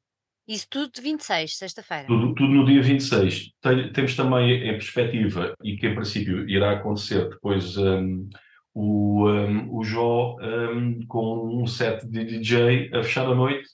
Isso 0.46 0.66
tudo 0.70 0.92
de 0.92 1.00
26, 1.00 1.56
sexta-feira. 1.56 2.06
Tudo, 2.06 2.34
tudo, 2.34 2.52
no 2.52 2.64
dia 2.64 2.82
26. 2.82 3.50
Tem, 3.60 3.92
temos 3.92 4.14
também 4.14 4.68
em 4.68 4.72
perspectiva, 4.72 5.54
e 5.62 5.76
que 5.76 5.88
em 5.88 5.94
princípio 5.94 6.48
irá 6.48 6.72
acontecer 6.72 7.28
depois, 7.28 7.76
um, 7.76 8.28
o, 8.72 9.28
um, 9.28 9.76
o 9.76 9.82
Jó 9.82 10.36
um, 10.40 11.04
com 11.06 11.62
um 11.62 11.66
set 11.66 12.06
de 12.08 12.24
DJ 12.24 12.90
a 12.94 13.02
fechar 13.02 13.26
a 13.26 13.34
noite 13.34 13.68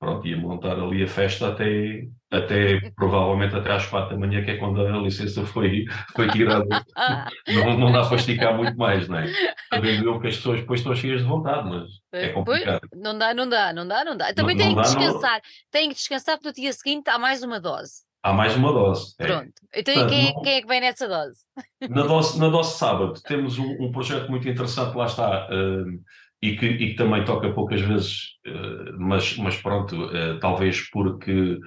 pronto, 0.00 0.26
ia 0.26 0.36
montar 0.36 0.80
ali 0.80 1.04
a 1.04 1.06
festa 1.06 1.48
até, 1.48 2.08
até 2.30 2.80
provavelmente 2.94 3.56
até 3.56 3.72
às 3.72 3.86
quatro 3.86 4.10
da 4.10 4.26
manhã, 4.26 4.44
que 4.44 4.52
é 4.52 4.56
quando 4.56 4.80
a 4.80 4.98
licença 4.98 5.44
foi, 5.44 5.84
foi 6.14 6.28
tirada. 6.28 6.64
não, 7.48 7.76
não 7.76 7.92
dá 7.92 8.06
para 8.06 8.16
esticar 8.16 8.56
muito 8.56 8.76
mais, 8.78 9.08
não 9.08 9.18
é? 9.18 9.26
Sabendo 9.68 10.06
eu 10.06 10.20
que 10.20 10.28
as 10.28 10.36
pessoas 10.36 10.60
depois 10.60 10.80
estão 10.80 10.94
cheias 10.94 11.22
de 11.22 11.26
vontade, 11.26 11.68
mas 11.68 11.88
é 12.12 12.28
complicado. 12.28 12.86
Pois, 12.88 13.02
não 13.02 13.18
dá, 13.18 13.34
não 13.34 13.48
dá, 13.48 13.72
não 13.72 13.86
dá, 13.86 14.04
não 14.04 14.16
dá. 14.16 14.32
Também 14.32 14.56
não, 14.56 14.64
tem 14.64 14.74
que 14.74 14.82
descansar, 14.82 15.34
não... 15.34 15.40
tem 15.72 15.88
que 15.88 15.94
descansar 15.96 16.36
porque 16.36 16.48
no 16.48 16.54
dia 16.54 16.72
seguinte 16.72 17.10
há 17.10 17.18
mais 17.18 17.42
uma 17.42 17.60
dose. 17.60 18.08
Há 18.22 18.32
mais 18.32 18.54
uma 18.54 18.72
dose. 18.72 19.14
É. 19.18 19.26
Pronto. 19.26 19.52
Então, 19.74 19.94
Portanto, 19.94 20.10
quem, 20.10 20.34
não... 20.34 20.42
quem, 20.42 20.54
é 20.54 20.60
que 20.60 20.68
vem 20.68 20.80
nessa 20.80 21.08
dose? 21.08 21.40
Na 21.88 22.02
dose, 22.02 22.38
na 22.38 22.48
dose 22.48 22.78
sábado, 22.78 23.20
temos 23.22 23.58
um, 23.58 23.76
um 23.80 23.90
projeto 23.90 24.30
muito 24.30 24.48
interessante, 24.48 24.94
lá 24.94 25.06
está. 25.06 25.48
Uh, 25.48 26.00
e 26.42 26.56
que, 26.56 26.66
e 26.66 26.90
que 26.90 26.94
também 26.94 27.24
toca 27.24 27.52
poucas 27.52 27.80
vezes, 27.80 28.38
uh, 28.46 28.98
mas, 28.98 29.36
mas 29.36 29.56
pronto, 29.56 29.96
uh, 30.06 30.38
talvez 30.38 30.88
porque 30.90 31.58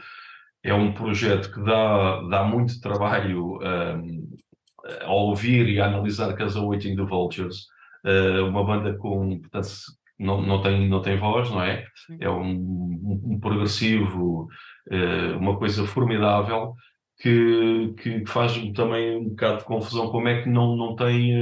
é 0.63 0.73
um 0.73 0.93
projeto 0.93 1.51
que 1.51 1.61
dá, 1.61 2.21
dá 2.21 2.43
muito 2.43 2.79
trabalho 2.79 3.59
um, 3.61 4.29
a 5.01 5.11
ouvir 5.11 5.67
e 5.67 5.79
a 5.79 5.87
analisar 5.87 6.33
Casa 6.33 6.61
Waiting 6.61 6.95
the 6.95 7.03
Vultures, 7.03 7.65
uh, 8.05 8.47
uma 8.47 8.63
banda 8.63 8.93
com, 8.97 9.39
portanto, 9.39 9.69
não, 10.17 10.41
não, 10.41 10.61
tem, 10.61 10.87
não 10.87 11.01
tem 11.01 11.17
voz, 11.17 11.49
não 11.49 11.61
é? 11.61 11.85
É 12.19 12.29
um, 12.29 12.51
um, 12.51 13.21
um 13.33 13.39
progressivo, 13.39 14.47
uma 15.39 15.57
coisa 15.57 15.85
formidável 15.87 16.75
que, 17.19 17.93
que 17.97 18.25
faz 18.25 18.53
também 18.73 19.17
um 19.17 19.29
bocado 19.29 19.59
de 19.59 19.63
confusão 19.65 20.09
como 20.09 20.27
é 20.27 20.43
que 20.43 20.49
não, 20.49 20.75
não 20.75 20.95
tem 20.95 21.33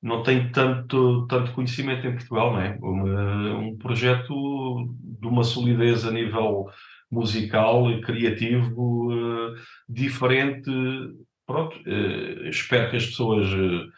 não 0.00 0.22
tem 0.22 0.50
tanto, 0.52 1.26
tanto 1.26 1.52
conhecimento 1.52 2.06
em 2.06 2.12
Portugal, 2.12 2.52
não 2.52 2.60
é? 2.60 2.78
um 2.80 3.76
projeto 3.76 4.88
de 5.20 5.26
uma 5.26 5.42
solidez 5.42 6.06
a 6.06 6.10
nível 6.10 6.66
musical 7.10 7.90
e 7.90 8.00
criativo 8.00 9.12
uh, 9.12 9.54
diferente. 9.88 10.70
Pronto, 11.46 11.76
uh, 11.78 12.48
espero 12.48 12.90
que 12.90 12.96
as 12.96 13.06
pessoas 13.06 13.52
uh, 13.52 13.90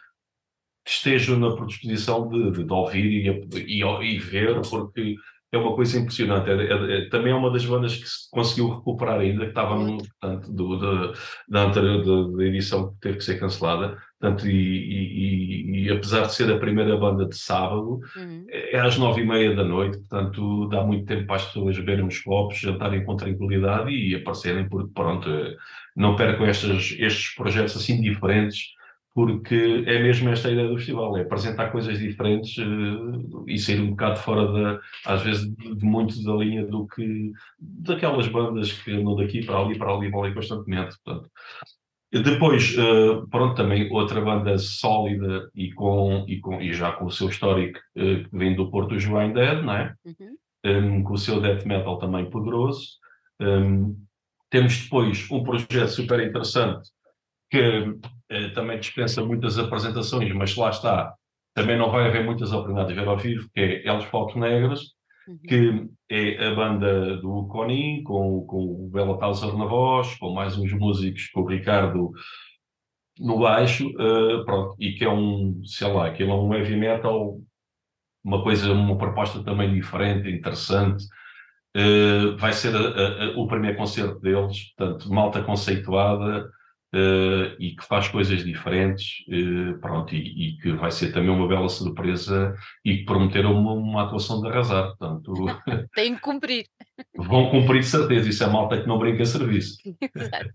estejam 0.85 1.37
na 1.37 1.55
predisposição 1.55 2.29
de, 2.29 2.51
de, 2.51 2.63
de 2.63 2.73
ouvir 2.73 3.05
e, 3.05 3.81
e, 3.81 3.83
e, 3.83 4.19
ver, 4.19 4.61
porque 4.69 5.15
é 5.51 5.57
uma 5.57 5.75
coisa 5.75 5.99
impressionante. 5.99 6.49
É, 6.49 6.53
é, 6.53 6.97
é, 7.05 7.09
também 7.09 7.33
é 7.33 7.35
uma 7.35 7.51
das 7.51 7.65
bandas 7.65 7.95
que 7.95 8.07
se 8.07 8.29
conseguiu 8.31 8.69
recuperar 8.69 9.19
ainda, 9.19 9.43
que 9.43 9.49
estava 9.49 9.75
no, 9.75 9.97
portanto, 9.97 10.51
do, 10.51 10.77
da, 10.79 11.13
da 11.49 11.61
anterior 11.63 12.35
da, 12.37 12.43
edição 12.45 12.93
que 12.93 12.99
teve 13.01 13.17
que 13.17 13.23
ser 13.23 13.39
cancelada. 13.39 13.97
Portanto, 14.19 14.47
e, 14.47 14.51
e- 14.53 15.81
e- 15.81 15.83
e 15.87 15.91
apesar 15.91 16.27
de 16.27 16.33
ser 16.35 16.51
a 16.53 16.59
primeira 16.59 16.95
banda 16.95 17.25
de 17.25 17.35
sábado, 17.35 17.99
Uhum. 18.15 18.45
é 18.49 18.79
às 18.79 18.97
nove 18.97 19.21
e 19.21 19.25
meia 19.25 19.55
da 19.55 19.63
noite, 19.63 19.97
portanto 19.97 20.67
dá 20.69 20.83
muito 20.83 21.05
tempo 21.05 21.25
para 21.25 21.37
as 21.37 21.45
pessoas 21.45 21.75
beberem 21.77 22.05
uns 22.05 22.19
copos, 22.19 22.59
jantarem 22.59 23.03
com 23.03 23.15
tranquilidade 23.15 23.89
e 23.91 24.15
aparecerem, 24.15 24.69
porque 24.69 24.91
pronto, 24.93 25.27
eh, 25.29 25.55
não 25.95 26.15
percam 26.15 26.45
estes, 26.47 26.95
estes 26.99 27.35
projetos 27.35 27.75
assim 27.75 27.99
diferentes, 27.99 28.67
porque 29.13 29.83
é 29.87 30.01
mesmo 30.01 30.29
esta 30.29 30.47
a 30.47 30.51
ideia 30.51 30.67
do 30.67 30.77
festival, 30.77 31.17
é 31.17 31.21
apresentar 31.21 31.69
coisas 31.71 31.99
diferentes 31.99 32.57
eh, 32.57 33.43
e 33.47 33.59
sair 33.59 33.81
um 33.81 33.91
bocado 33.91 34.19
fora 34.19 34.51
da, 34.51 34.79
às 35.05 35.21
vezes, 35.23 35.53
de, 35.53 35.75
de 35.75 35.85
muito 35.85 36.23
da 36.23 36.33
linha 36.33 36.65
do 36.65 36.87
que, 36.87 37.31
daquelas 37.59 38.27
bandas 38.27 38.71
que 38.71 38.91
andam 38.91 39.15
daqui 39.15 39.45
para 39.45 39.59
ali, 39.59 39.77
para 39.77 39.93
ali, 39.93 40.09
para 40.09 40.19
ali 40.21 40.33
constantemente, 40.33 40.95
portanto. 41.03 41.29
Depois, 42.11 42.75
eh, 42.77 43.25
pronto, 43.29 43.55
também 43.55 43.89
outra 43.91 44.19
banda 44.21 44.57
sólida 44.57 45.49
e, 45.55 45.71
com, 45.71 46.25
e, 46.27 46.39
com, 46.39 46.61
e 46.61 46.73
já 46.73 46.91
com 46.91 47.05
o 47.05 47.11
seu 47.11 47.29
histórico 47.29 47.79
eh, 47.95 48.23
que 48.23 48.37
vem 48.37 48.55
do 48.55 48.69
Porto, 48.69 48.89
Blind 48.89 49.33
Dead, 49.33 49.63
não 49.63 49.73
é? 49.73 49.93
Uhum. 50.05 50.37
Um, 50.63 51.03
com 51.03 51.13
o 51.13 51.17
seu 51.17 51.41
death 51.41 51.65
metal 51.65 51.97
também 51.97 52.29
poderoso. 52.29 52.99
Um, 53.39 53.97
temos 54.49 54.83
depois 54.83 55.25
um 55.31 55.41
projeto 55.41 55.87
super 55.87 56.19
interessante 56.19 56.89
que 57.49 57.97
também 58.53 58.79
dispensa 58.79 59.23
muitas 59.23 59.57
apresentações, 59.59 60.31
mas 60.33 60.55
lá 60.55 60.69
está, 60.69 61.13
também 61.53 61.77
não 61.77 61.89
vai 61.91 62.07
haver 62.07 62.23
muitas 62.23 62.51
oportunidades 62.51 62.93
de 62.95 62.99
ver 62.99 63.07
ao 63.07 63.17
vivo, 63.17 63.49
que 63.53 63.59
é 63.59 63.87
Elos 63.87 64.05
Fotos 64.05 64.35
Negras, 64.35 64.81
Uhum. 65.27 65.37
que 65.47 65.87
é 66.09 66.47
a 66.47 66.55
banda 66.55 67.17
do 67.17 67.45
Conin, 67.47 68.01
com, 68.03 68.43
com 68.47 68.57
o 68.85 68.89
Bela 68.91 69.19
Tauser 69.19 69.55
na 69.55 69.65
voz, 69.65 70.15
com 70.17 70.33
mais 70.33 70.57
uns 70.57 70.73
músicos, 70.73 71.27
com 71.27 71.41
o 71.41 71.45
Ricardo 71.47 72.11
no 73.19 73.37
baixo, 73.37 73.87
eh, 73.99 74.43
pronto, 74.45 74.75
e 74.79 74.93
que 74.93 75.03
é 75.05 75.09
um, 75.09 75.61
sei 75.63 75.93
lá, 75.93 76.09
que 76.11 76.23
é 76.23 76.25
um 76.25 76.51
heavy 76.55 76.75
metal, 76.75 77.37
uma 78.23 78.41
coisa, 78.43 78.71
uma 78.71 78.97
proposta 78.97 79.43
também 79.43 79.71
diferente, 79.71 80.27
interessante. 80.27 81.05
Eh, 81.75 82.35
vai 82.37 82.51
ser 82.51 82.75
a- 82.75 82.79
a- 82.79 83.25
a- 83.25 83.37
o 83.37 83.47
primeiro 83.47 83.77
concerto 83.77 84.19
deles, 84.19 84.73
portanto, 84.75 85.07
malta 85.13 85.43
conceituada 85.43 86.49
eh, 86.93 87.55
e 87.59 87.75
que 87.75 87.85
faz 87.85 88.07
coisas 88.09 88.43
diferentes, 88.43 89.23
eh, 89.29 89.73
pronto, 89.81 90.13
e, 90.15 90.49
e 90.49 90.57
que 90.57 90.71
vai 90.73 90.91
ser 90.91 91.11
também 91.13 91.29
uma 91.29 91.47
bela 91.47 91.69
surpresa 91.69 92.53
e 92.83 92.97
que 92.97 93.05
prometeram 93.05 93.53
uma, 93.59 93.73
uma 93.73 94.03
atuação 94.03 94.41
de 94.41 94.47
arrasar, 94.49 94.87
portanto, 94.97 95.33
Tem 95.95 96.15
que 96.15 96.21
cumprir. 96.21 96.65
vão 97.15 97.49
cumprir 97.49 97.79
de 97.81 97.87
certeza, 97.87 98.29
isso 98.29 98.43
é 98.43 98.47
malta 98.47 98.81
que 98.81 98.87
não 98.87 98.99
brinca 98.99 99.23
a 99.23 99.25
serviço. 99.25 99.77
Exato. 100.15 100.49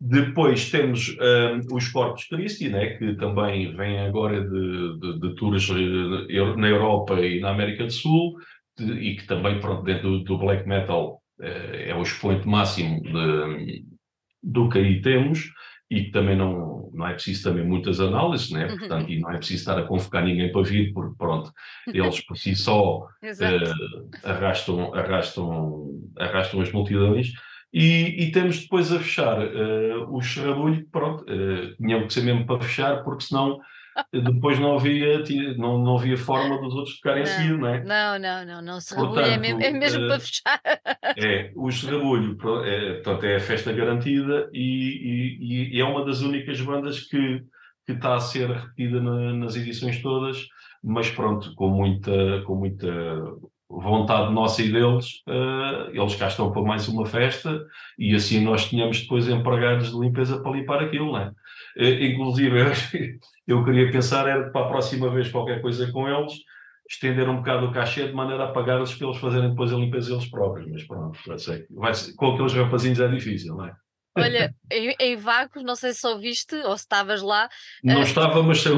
Depois 0.00 0.70
temos 0.70 1.10
hum, 1.10 1.76
os 1.76 1.88
Corpus 1.88 2.24
Christi, 2.26 2.68
né, 2.68 2.96
que 2.98 3.14
também 3.16 3.74
vêm 3.76 4.00
agora 4.00 4.40
de, 4.42 4.98
de, 4.98 5.20
de 5.20 5.34
tours 5.36 5.68
eh, 5.70 6.56
na 6.56 6.68
Europa 6.68 7.20
e 7.20 7.38
na 7.40 7.50
América 7.50 7.84
do 7.84 7.92
Sul, 7.92 8.34
de- 8.78 8.92
e 8.94 9.16
que 9.16 9.26
também, 9.26 9.60
pronto, 9.60 9.82
dentro 9.84 10.10
do, 10.18 10.24
do 10.24 10.38
black 10.38 10.66
metal 10.66 11.20
é 11.42 11.94
o 11.94 12.02
expoente 12.02 12.46
máximo 12.46 13.00
de- 13.02 13.84
do 14.42 14.68
que 14.68 14.78
aí 14.78 15.00
temos, 15.00 15.50
e 15.90 16.04
que 16.04 16.10
também 16.12 16.36
não, 16.36 16.88
não 16.94 17.08
é 17.08 17.14
preciso 17.14 17.42
também 17.42 17.66
muitas 17.66 18.00
análises, 18.00 18.50
né, 18.50 18.68
portanto, 18.68 19.10
e 19.10 19.18
não 19.18 19.30
é 19.32 19.38
preciso 19.38 19.58
estar 19.58 19.76
a 19.76 19.82
convocar 19.82 20.24
ninguém 20.24 20.52
para 20.52 20.62
vir, 20.62 20.92
porque, 20.92 21.16
pronto, 21.18 21.52
eles 21.92 22.20
por 22.20 22.36
si 22.36 22.54
só 22.54 23.08
eh, 23.22 23.28
arrastam, 24.22 24.94
arrastam, 24.94 26.00
arrastam 26.16 26.60
as 26.60 26.70
multidões. 26.70 27.32
E, 27.72 28.24
e 28.24 28.32
temos 28.32 28.62
depois 28.62 28.92
a 28.92 28.98
fechar 28.98 29.40
eh, 29.42 29.94
o 30.08 30.20
Serrabulho, 30.20 30.86
pronto, 30.90 31.24
eh, 31.28 31.74
tinham 31.76 32.06
que 32.06 32.12
ser 32.12 32.22
mesmo 32.22 32.46
para 32.46 32.60
fechar, 32.60 33.02
porque 33.04 33.24
senão 33.24 33.60
depois 34.12 34.58
não 34.58 34.76
havia, 34.76 35.22
não, 35.56 35.78
não 35.78 35.96
havia 35.96 36.16
forma 36.16 36.60
dos 36.60 36.74
outros 36.74 36.96
ficarem 36.96 37.22
a 37.22 37.26
seguir, 37.26 37.58
não 37.58 37.68
é? 37.68 37.84
Não, 37.84 38.18
não, 38.18 38.44
não, 38.46 38.62
não. 38.62 38.80
Se 38.80 38.94
rebulha 38.94 39.20
é 39.22 39.38
mesmo, 39.38 39.60
é 39.60 39.70
Portanto, 39.70 39.80
mesmo 39.80 40.04
eh, 40.04 40.08
para 40.08 40.20
fechar. 40.20 40.60
É, 41.16 41.52
o 41.56 41.70
Serrabulho, 41.70 42.36
é, 42.64 42.92
portanto, 42.94 43.24
é 43.24 43.36
a 43.36 43.40
festa 43.40 43.72
garantida 43.72 44.48
e, 44.52 45.38
e- 45.40 45.76
e 45.76 45.80
é 45.80 45.84
uma 45.84 46.04
das 46.04 46.20
únicas 46.22 46.60
bandas 46.60 47.00
que, 47.00 47.42
que 47.86 47.92
está 47.92 48.14
a 48.14 48.20
ser 48.20 48.48
repetida 48.50 49.00
na- 49.00 49.32
nas 49.34 49.56
edições 49.56 50.00
todas, 50.02 50.46
mas 50.82 51.10
pronto, 51.10 51.54
com 51.54 51.68
muita, 51.68 52.42
com 52.46 52.54
muita 52.56 52.88
vontade 53.70 54.32
nossa 54.32 54.62
e 54.62 54.72
deles, 54.72 55.22
eh, 55.28 55.90
eles 55.92 56.14
cá 56.16 56.26
estão 56.28 56.50
para 56.52 56.62
mais 56.62 56.88
uma 56.88 57.06
festa 57.06 57.64
e 57.98 58.14
assim 58.14 58.42
nós 58.44 58.68
tínhamos 58.68 59.00
depois 59.02 59.28
empregados 59.28 59.90
de 59.92 59.98
limpeza 59.98 60.40
para 60.42 60.52
limpar 60.52 60.82
aquilo, 60.82 61.12
não 61.12 61.18
é? 61.18 61.30
Eh, 61.76 62.06
inclusive, 62.06 62.58
eu 63.46 63.64
queria 63.64 63.90
pensar 63.90 64.26
era 64.28 64.50
para 64.50 64.66
a 64.66 64.68
próxima 64.68 65.08
vez 65.10 65.30
qualquer 65.30 65.60
coisa 65.62 65.90
com 65.92 66.08
eles, 66.08 66.32
estender 66.90 67.28
um 67.28 67.36
bocado 67.36 67.66
o 67.66 67.72
cachê 67.72 68.06
de 68.08 68.12
maneira 68.12 68.44
a 68.44 68.52
pagar-lhes 68.52 68.92
para 68.94 69.06
eles 69.06 69.18
fazerem 69.20 69.50
depois 69.50 69.72
a 69.72 69.76
limpeza 69.76 70.12
eles 70.12 70.28
próprios, 70.28 70.68
mas 70.70 70.84
pronto, 70.84 71.18
já 71.24 71.38
sei. 71.38 71.64
Vai 71.70 71.94
ser- 71.94 72.14
com 72.16 72.32
aqueles 72.32 72.52
rapazinhos 72.52 72.98
é 72.98 73.06
difícil, 73.08 73.54
não 73.54 73.66
é? 73.66 73.72
Olha, 74.18 74.52
em, 74.72 74.94
em 74.98 75.16
Vagos, 75.16 75.62
não 75.62 75.76
sei 75.76 75.92
se 75.92 76.04
ouviste 76.04 76.56
ou 76.56 76.76
se 76.76 76.82
estavas 76.82 77.22
lá. 77.22 77.48
Não 77.84 78.00
Eh, 78.00 78.02
estava, 78.02 78.42
mas 78.42 78.60
sei, 78.60 78.72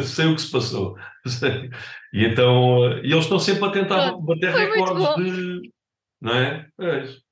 sei 0.00 0.26
o 0.26 0.34
que 0.34 0.40
se 0.40 0.50
passou. 0.50 0.96
E 2.14 2.26
então, 2.26 2.92
eh, 2.92 3.00
e 3.04 3.12
eles 3.12 3.24
estão 3.24 3.38
sempre 3.38 3.64
a 3.64 3.70
tentar 3.70 4.10
Pronto, 4.10 4.26
bater 4.26 4.52
recordes 4.52 5.16
de. 5.16 5.72
Não 6.20 6.34
é? 6.34 6.68
Pois. 6.76 7.22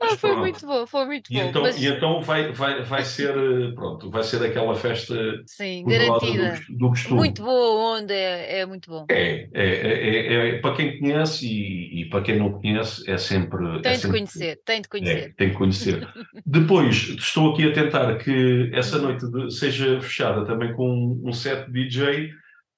Ah, 0.00 0.08
foi 0.16 0.30
pronto. 0.30 0.38
muito 0.38 0.66
bom, 0.66 0.86
foi 0.86 1.04
muito 1.06 1.32
E 1.32 1.34
bom. 1.40 1.48
então, 1.48 1.62
mas, 1.62 1.82
e 1.82 1.86
então 1.86 2.20
vai, 2.22 2.52
vai, 2.52 2.82
vai 2.82 3.04
ser, 3.04 3.30
eh, 3.36 3.72
pronto, 3.74 4.10
vai 4.10 4.22
ser 4.22 4.42
aquela 4.42 4.74
festa 4.74 5.14
sim, 5.46 5.84
do, 5.84 5.90
garantida. 5.90 6.50
cos- 6.50 6.66
do 6.78 6.88
costume. 6.88 7.16
Muito 7.16 7.42
boa 7.42 7.98
onda, 7.98 8.12
é, 8.14 8.60
é 8.60 8.66
muito 8.66 8.90
bom. 8.90 9.06
É, 9.10 9.48
é, 9.52 9.66
é, 9.66 10.26
é- 10.26 10.48
é 10.50 10.58
para 10.60 10.74
quem 10.76 10.98
conhece 10.98 11.46
e, 11.46 12.02
e 12.02 12.08
para 12.08 12.22
quem 12.22 12.38
não 12.38 12.52
conhece 12.52 13.08
é 13.10 13.16
sempre. 13.16 13.64
é 13.78 13.80
Tem 13.80 13.92
de 13.92 13.98
sempre 13.98 14.18
conhecer, 14.18 14.60
tem 14.64 14.80
de 14.82 14.88
conhecer. 14.88 15.34
tem 15.36 15.50
que 15.50 15.56
conhecer. 15.56 16.08
Depois, 16.46 16.94
estou 17.18 17.52
aqui 17.52 17.64
a 17.68 17.72
tentar 17.72 18.16
que 18.18 18.70
essa 18.72 18.96
Uhum. 18.96 19.02
noite 19.04 19.30
de- 19.30 19.50
seja 19.54 20.00
fechada 20.00 20.44
também 20.44 20.72
com 20.74 21.20
um, 21.24 21.32
set 21.32 21.70
DJ 21.70 22.30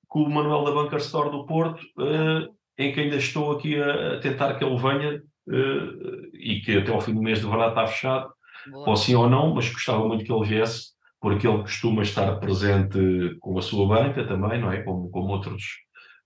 com 0.09 0.23
o 0.23 0.31
Manuel 0.31 0.64
da 0.64 0.73
Bunker 0.73 0.99
Store 0.99 1.31
do 1.31 1.46
Porto, 1.46 1.81
eh, 2.01 2.49
em 2.79 2.92
que 2.92 3.01
ainda 3.01 3.16
estou 3.16 3.53
aqui 3.53 3.77
a, 3.81 4.14
a 4.14 4.20
tentar 4.20 4.55
que 4.55 4.64
ele 4.64 4.77
venha 4.77 5.23
e 6.35 6.61
que 6.61 6.79
até 6.79 6.91
ao 6.93 7.01
fim 7.01 7.15
do 7.15 7.23
mês 7.23 7.41
deverá 7.41 7.69
estar 7.69 7.87
fechado, 7.87 8.33
Boa. 8.71 8.91
ou 8.91 8.97
sim 8.97 9.15
ou 9.15 9.29
não, 9.29 9.55
mas 9.55 9.69
gostava 9.71 10.07
muito 10.07 10.25
que 10.25 10.33
ele 10.33 10.47
viesse, 10.47 10.91
porque 11.21 11.47
ele 11.47 11.59
costuma 11.59 12.03
estar 12.03 12.37
presente 12.37 13.37
com 13.41 13.59
a 13.59 13.63
sua 13.63 13.87
banca 13.87 14.27
também, 14.27 14.61
não 14.61 14.73
é? 14.73 14.83
Como, 14.83 15.11
como, 15.11 15.29
outros, 15.29 15.65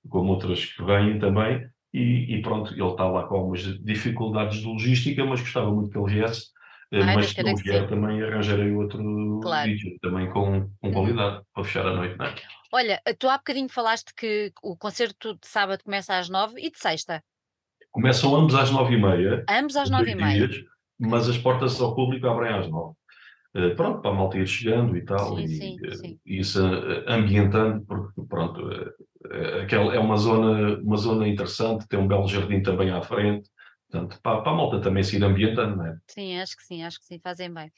como 0.09 0.31
outras 0.33 0.65
que 0.65 0.83
vêm 0.85 1.19
também. 1.19 1.67
E, 1.93 2.35
e 2.35 2.43
pronto, 2.43 2.73
ele 2.73 2.85
está 2.85 3.07
lá 3.07 3.23
com 3.27 3.37
algumas 3.37 3.63
dificuldades 3.85 4.59
de 4.59 4.67
logística, 4.67 5.25
mas 5.25 5.41
gostava 5.41 5.71
muito 5.71 5.91
que 5.91 5.99
ele 5.99 6.13
viesse. 6.13 6.49
Eh, 6.93 7.01
Ai, 7.01 7.15
mas 7.15 7.31
se 7.31 7.43
não 7.43 7.57
vier, 7.57 7.89
também 7.89 8.23
arranjarei 8.23 8.73
outro 8.73 9.41
Claro. 9.41 9.71
vídeo, 9.71 9.97
também 10.01 10.29
com, 10.31 10.69
com 10.81 10.93
qualidade, 10.93 11.43
para 11.53 11.65
fechar 11.65 11.87
a 11.87 11.95
noite, 11.95 12.17
não 12.19 12.27
é? 12.27 12.35
Olha, 12.73 13.01
tu 13.19 13.29
há 13.29 13.39
bocadinho 13.39 13.69
falaste 13.69 14.13
que 14.15 14.53
o 14.63 14.77
concerto 14.77 15.35
de 15.35 15.47
sábado 15.47 15.85
começa 15.85 16.19
às 16.19 16.29
nove 16.29 16.61
e 16.61 16.71
de 16.71 16.79
sexta. 16.79 17.23
Começam 17.95 18.35
ambos 18.35 18.57
às 18.57 18.73
nove 18.73 18.95
e 18.95 19.01
meia, 19.01 19.45
Ambos 19.49 19.77
às 19.77 19.89
nove 19.89 20.11
e 20.11 20.15
meia. 20.17 20.49
dias, 20.49 20.65
mas 20.99 21.29
as 21.29 21.39
portas 21.39 21.81
ao 21.81 21.95
público 21.95 22.27
abrem 22.27 22.53
às 22.53 22.69
nove. 22.69 22.97
Eh, 23.55 23.71
pronto, 23.71 24.01
para 24.03 24.11
a 24.11 24.15
malta 24.15 24.37
ir 24.37 24.49
chegando 24.49 24.97
e 24.97 25.05
tal, 25.05 25.39
Sim, 25.39 25.47
e, 25.47 25.49
sim, 25.49 25.79
eh, 25.85 25.95
sim. 25.95 26.19
e 26.27 26.41
isso 26.41 26.59
eh, 26.67 27.05
ambientando, 27.07 27.85
porque 27.87 28.21
pronto, 28.29 28.69
aquela 29.63 29.95
é 29.95 29.99
uma 30.01 30.17
zona, 30.17 30.77
uma 30.81 30.97
zona 30.97 31.29
interessante, 31.29 31.87
tem 31.87 32.01
um 32.01 32.09
belo 32.09 32.27
jardim 32.27 32.61
também 32.63 32.91
à 32.91 33.01
frente, 33.01 33.49
portanto, 33.89 34.19
para, 34.21 34.43
para 34.43 34.51
a 34.51 34.57
malta 34.57 34.81
também 34.81 35.05
se 35.05 35.15
ir 35.17 35.23
ambientando, 35.23 35.77
não 35.77 35.87
é? 35.87 35.97
Sim, 36.09 36.37
acho 36.41 36.57
que 36.57 36.65
sim, 36.65 36.83
acho 36.83 36.99
que 36.99 37.07
sim, 37.07 37.21
fazem 37.23 37.55
bem. 37.55 37.71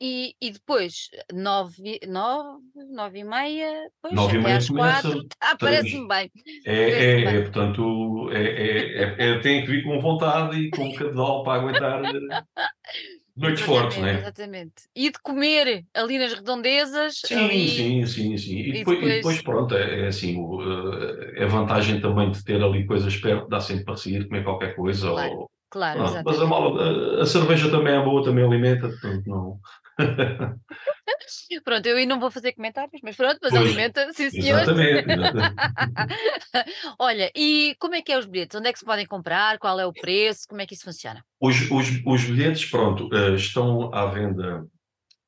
E, 0.00 0.34
e 0.40 0.50
depois, 0.50 1.08
nove, 1.32 1.98
nove, 2.06 2.60
nove 2.90 3.18
e 3.20 3.24
meia, 3.24 3.90
pois, 4.02 4.14
Nove 4.14 4.36
e 4.36 4.40
meia 4.40 4.56
às 4.58 4.68
quatro, 4.68 5.26
ah, 5.40 5.56
parece-me 5.56 6.06
bem. 6.06 6.30
É, 6.66 6.72
é, 6.74 7.22
é, 7.22 7.40
portanto, 7.42 8.30
é, 8.30 8.42
é, 8.42 9.30
é, 9.30 9.38
tem 9.40 9.62
que 9.62 9.68
vir 9.70 9.84
com 9.84 9.98
vontade 10.00 10.58
e 10.58 10.70
com 10.70 10.92
cabedal 10.94 11.42
para 11.44 11.60
aguentar 11.62 12.02
eh, 12.04 12.42
noites 13.36 13.62
fortes, 13.62 13.98
não 13.98 14.06
é? 14.06 14.18
exatamente. 14.18 14.82
E 14.94 15.10
de 15.10 15.18
comer 15.20 15.84
ali 15.94 16.18
nas 16.18 16.34
redondezas, 16.34 17.20
Sim, 17.24 17.66
sim, 17.66 18.06
sim, 18.06 18.36
sim. 18.36 18.58
E 18.58 18.72
depois, 18.72 18.98
depois- 18.98 19.16
depois, 19.16 19.42
pronto, 19.42 19.74
é, 19.74 20.00
é 20.04 20.06
assim, 20.08 20.36
o, 20.38 20.62
eh, 20.62 21.40
é 21.40 21.44
a 21.44 21.46
vantagem 21.46 22.00
também 22.00 22.30
de 22.30 22.44
ter 22.44 22.62
ali 22.62 22.86
coisas 22.86 23.16
perto, 23.16 23.48
dá 23.48 23.60
sempre 23.60 23.84
para 23.84 23.96
seguir, 23.96 24.28
comer 24.28 24.44
qualquer 24.44 24.74
coisa. 24.76 25.10
Ou, 25.10 25.50
claro, 25.70 25.98
pronto, 26.00 26.22
mas 26.24 26.40
a, 26.40 26.46
mala- 26.46 27.22
a- 27.22 27.26
cerveja 27.26 27.70
também 27.70 27.94
é 27.94 28.02
boa, 28.04 28.22
também 28.24 28.44
alimenta, 28.44 28.88
portanto 28.88 29.22
não. 29.26 29.58
Pronto, 31.64 31.86
eu 31.86 31.96
aí 31.96 32.06
não 32.06 32.20
vou 32.20 32.30
fazer 32.30 32.52
comentários, 32.52 33.00
mas 33.02 33.16
pronto, 33.16 33.38
mas 33.42 33.52
Pois, 33.52 33.66
alimenta, 33.66 34.12
sim 34.12 34.30
senhor. 34.30 34.60
exatamente, 34.60 35.10
exatamente. 35.10 35.54
Olha, 36.98 37.30
e 37.34 37.74
como 37.78 37.94
é 37.94 38.02
que 38.02 38.12
é 38.12 38.18
os 38.18 38.26
bilhetes? 38.26 38.56
Onde 38.56 38.68
é 38.68 38.72
que 38.72 38.78
se 38.78 38.84
podem 38.84 39.06
comprar? 39.06 39.58
Qual 39.58 39.78
é 39.78 39.86
o 39.86 39.92
preço? 39.92 40.46
Como 40.48 40.60
é 40.60 40.66
que 40.66 40.74
isso 40.74 40.84
funciona? 40.84 41.24
Os 41.40 41.70
os 41.70 41.88
os 42.06 42.24
bilhetes, 42.24 42.64
pronto, 42.70 43.08
eh, 43.14 43.34
estão 43.34 43.92
à 43.94 44.06
venda 44.06 44.64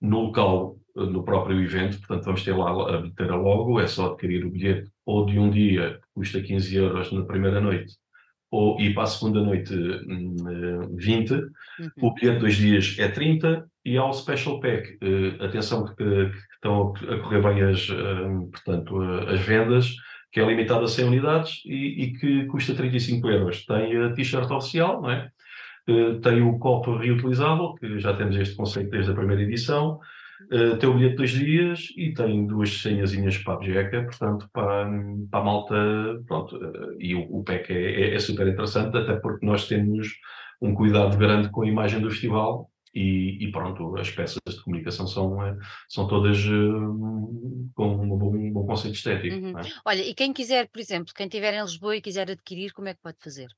no 0.01 0.21
local, 0.27 0.77
eh, 0.97 1.01
no 1.07 1.25
próprio 1.25 1.61
evento, 1.63 1.99
portanto 1.99 2.25
vamos 2.25 2.45
ter 2.45 2.57
lá 2.57 2.71
a 2.71 3.11
ter 3.17 3.31
a 3.31 3.37
logo, 3.37 3.81
é 3.81 3.87
só 3.87 4.13
adquirir 4.13 4.45
o 4.45 4.51
bilhete 4.51 4.91
ou 5.05 5.27
de 5.27 5.39
um 5.39 5.51
dia, 5.51 6.01
custa 6.15 6.41
15€ 6.41 7.13
na 7.13 7.25
primeira 7.25 7.61
noite, 7.61 7.95
ou 8.51 8.81
e 8.81 8.93
para 8.95 9.05
a 9.05 9.07
segunda 9.07 9.43
noite, 9.43 9.75
hum, 9.75 10.37
eh, 10.49 10.89
20. 10.97 11.33
Uhum, 11.33 11.51
O 12.03 12.15
bilhete 12.15 12.37
de 12.37 12.41
2 12.41 12.57
dias 12.57 12.97
é 12.99 13.09
30 13.09 13.67
e 13.85 13.97
há 13.99 14.05
o 14.05 14.13
special 14.13 14.61
pack. 14.61 14.99
Eh, 15.03 15.45
atenção 15.45 15.85
que 15.85 15.95
que 15.95 16.33
estão 16.55 16.93
a 17.09 17.19
correr 17.19 17.43
bem 17.43 17.63
as, 17.63 17.89
hum, 17.91 18.51
portanto, 18.51 19.01
a 19.01 19.33
as 19.33 19.41
vendas, 19.41 19.95
que 20.33 20.41
é 20.41 20.47
limitado 20.47 20.85
a 20.85 20.89
100 20.89 21.05
unidades 21.07 21.63
e 21.65 22.05
e 22.05 22.13
que 22.19 22.45
custa 22.47 22.75
35€. 22.75 23.65
Tem 23.67 23.97
a 23.97 24.13
t-shirt 24.13 24.51
oficial, 24.51 25.03
não 25.03 25.11
é? 25.11 25.31
Eh, 25.89 26.15
tem 26.23 26.43
o 26.43 26.59
copo 26.59 26.97
reutilizável, 26.97 27.75
que 27.75 27.99
já 27.99 28.15
temos 28.15 28.37
este 28.37 28.55
conceito 28.57 28.91
desde 28.91 29.11
a 29.11 29.15
primeira 29.15 29.43
edição, 29.43 29.99
eh, 30.51 30.77
tem 30.77 30.89
o 30.89 30.95
bilhete 30.95 31.11
de 31.13 31.17
dois 31.17 31.31
dias 31.31 31.89
e 31.97 32.13
tem 32.15 32.47
duas 32.47 32.71
senhazinhas 32.81 33.39
para 33.39 33.55
a 33.55 33.59
bejeca, 33.59 34.03
portanto, 34.05 34.49
para, 34.53 34.89
para 35.31 35.41
a 35.41 35.45
malta, 35.45 35.75
pronto, 36.27 36.57
eh, 36.57 36.97
e 36.99 37.15
o, 37.15 37.39
o 37.39 37.45
pack 37.45 37.73
é, 37.73 38.11
é- 38.11 38.15
é 38.15 38.19
super 38.19 38.47
interessante, 38.47 38.97
até 38.97 39.17
porque 39.17 39.45
nós 39.45 39.67
temos 39.67 40.09
um 40.61 40.75
cuidado 40.75 41.17
grande 41.17 41.51
com 41.51 41.63
a 41.63 41.69
imagem 41.69 42.01
do 42.01 42.11
festival 42.11 42.71
e, 42.95 43.45
e 43.45 43.53
pronto, 43.53 43.97
as 43.97 44.11
peças 44.11 44.39
de 44.49 44.63
comunicação 44.63 45.07
são, 45.07 45.45
eh, 45.47 45.57
são 45.89 46.09
todas 46.09 46.39
eh, 46.39 46.49
com 47.75 47.95
um 47.95 48.17
bom, 48.17 48.35
um 48.37 48.53
bom 48.53 48.67
conceito 48.67 48.97
estético, 48.97 49.37
uhum. 49.37 49.59
é? 49.59 49.63
Olha, 49.85 50.03
e 50.03 50.15
quem 50.15 50.33
quiser, 50.33 50.69
por 50.69 50.81
exemplo, 50.81 51.13
quem 51.15 51.27
estiver 51.27 51.55
em 51.55 51.63
Lisboa 51.63 51.97
e 51.97 52.01
quiser 52.01 52.31
adquirir, 52.31 52.73
como 52.73 52.89
é 52.89 52.95
que 52.95 53.01
pode 53.01 53.19
fazer? 53.21 53.49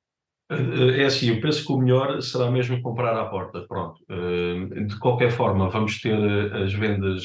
Eh, 0.51 1.03
É 1.03 1.05
assim, 1.07 1.29
eu 1.31 1.41
penso 1.41 1.65
que 1.67 1.73
o 1.73 1.79
melhor 1.79 2.21
será 2.23 2.51
mesmo 2.51 2.81
comprar 2.83 3.17
à 3.17 3.25
porta, 3.27 3.65
pronto. 3.69 4.01
Eh, 4.09 4.85
De 4.87 4.99
qualquer 4.99 5.31
forma, 5.31 5.69
vamos 5.71 6.01
ter 6.01 6.19
eh, 6.19 6.65
as 6.65 6.73
vendas, 6.75 7.25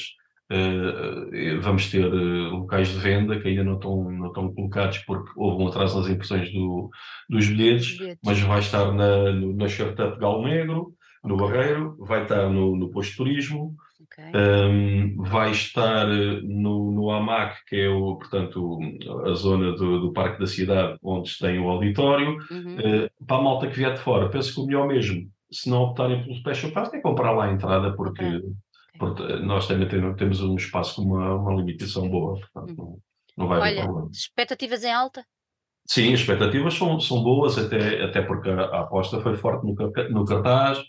vamos 1.62 1.90
ter 1.90 2.06
locais 2.06 2.90
de 2.90 3.00
venda 3.00 3.40
que 3.40 3.48
ainda 3.48 3.64
não 3.64 3.76
estão, 3.76 4.12
não 4.12 4.28
estão 4.28 4.54
colocados 4.54 5.00
porque 5.00 5.32
houve 5.36 5.64
um 5.64 5.68
atraso 5.68 6.00
nas 6.00 6.08
impressões 6.10 6.52
do- 6.54 6.90
dos 7.30 7.48
bilhetes, 7.48 7.98
bilhetes. 7.98 8.20
mas 8.24 8.40
vai 8.42 8.60
estar 8.60 8.92
na, 8.94 9.32
no- 9.32 9.56
na 9.56 9.66
Startup 9.68 10.18
Galo 10.20 10.44
Negro, 10.44 10.94
no 11.24 11.36
Barreiro, 11.38 11.96
vai 12.00 12.22
estar 12.24 12.48
no, 12.50 12.76
no 12.76 12.90
Posto 12.92 13.12
de 13.12 13.18
Turismo, 13.18 13.76
ok. 14.06 14.24
um, 14.34 15.16
vai 15.24 15.52
estar 15.52 16.08
eh, 16.10 16.42
no, 16.44 16.92
no 16.92 17.12
AMAC, 17.12 17.64
que 17.68 17.76
é 17.76 17.90
o, 17.90 18.16
portanto, 18.16 18.80
a 19.26 19.34
zona 19.34 19.72
do, 19.74 20.00
do 20.00 20.14
Parque 20.14 20.40
da 20.40 20.48
Cidade, 20.48 20.98
onde 21.04 21.38
tem 21.38 21.60
o 21.60 21.70
auditório. 21.70 22.38
Uhum, 22.52 22.78
Eh, 22.80 23.10
para 23.28 23.38
a 23.38 23.42
malta 23.42 23.68
que 23.68 23.76
vier 23.78 23.94
de 23.94 24.00
fora, 24.00 24.30
penso 24.30 24.54
que 24.54 24.60
o 24.62 24.66
melhor 24.66 24.88
mesmo, 24.88 25.30
se 25.52 25.70
não 25.70 25.84
optarem 25.84 26.24
pelo 26.24 26.36
Special 26.36 26.72
Pass, 26.72 26.94
é 26.94 27.02
comprar 27.02 27.32
lá 27.32 27.46
a 27.46 27.52
entrada, 27.52 27.96
porque, 27.96 28.24
ok. 28.26 28.44
porque 29.00 29.24
nós 29.40 29.68
também 29.68 29.88
temos, 29.88 30.16
temos 30.18 30.42
um 30.42 30.56
espaço 30.56 30.96
com 30.96 31.02
uma, 31.04 31.36
uma 31.36 31.54
limitação 31.56 32.10
boa, 32.10 32.40
portanto, 32.40 32.70
Uhum. 32.80 32.86
não, 33.38 33.44
não 33.44 33.48
vai 33.48 33.60
haver 33.62 33.72
Olha, 33.80 33.84
problema. 33.86 34.10
expectativas 34.12 34.84
em 34.84 34.92
alta? 34.94 35.26
Sim, 35.88 36.14
as 36.14 36.20
expectativas 36.22 36.74
são, 36.74 37.00
são 37.00 37.22
boas, 37.22 37.58
até, 37.60 38.04
até 38.04 38.22
porque 38.22 38.50
a, 38.50 38.62
a 38.62 38.80
aposta 38.82 39.22
foi 39.22 39.36
forte 39.38 39.64
no, 39.66 39.76
no 40.10 40.26
cartaz? 40.26 40.80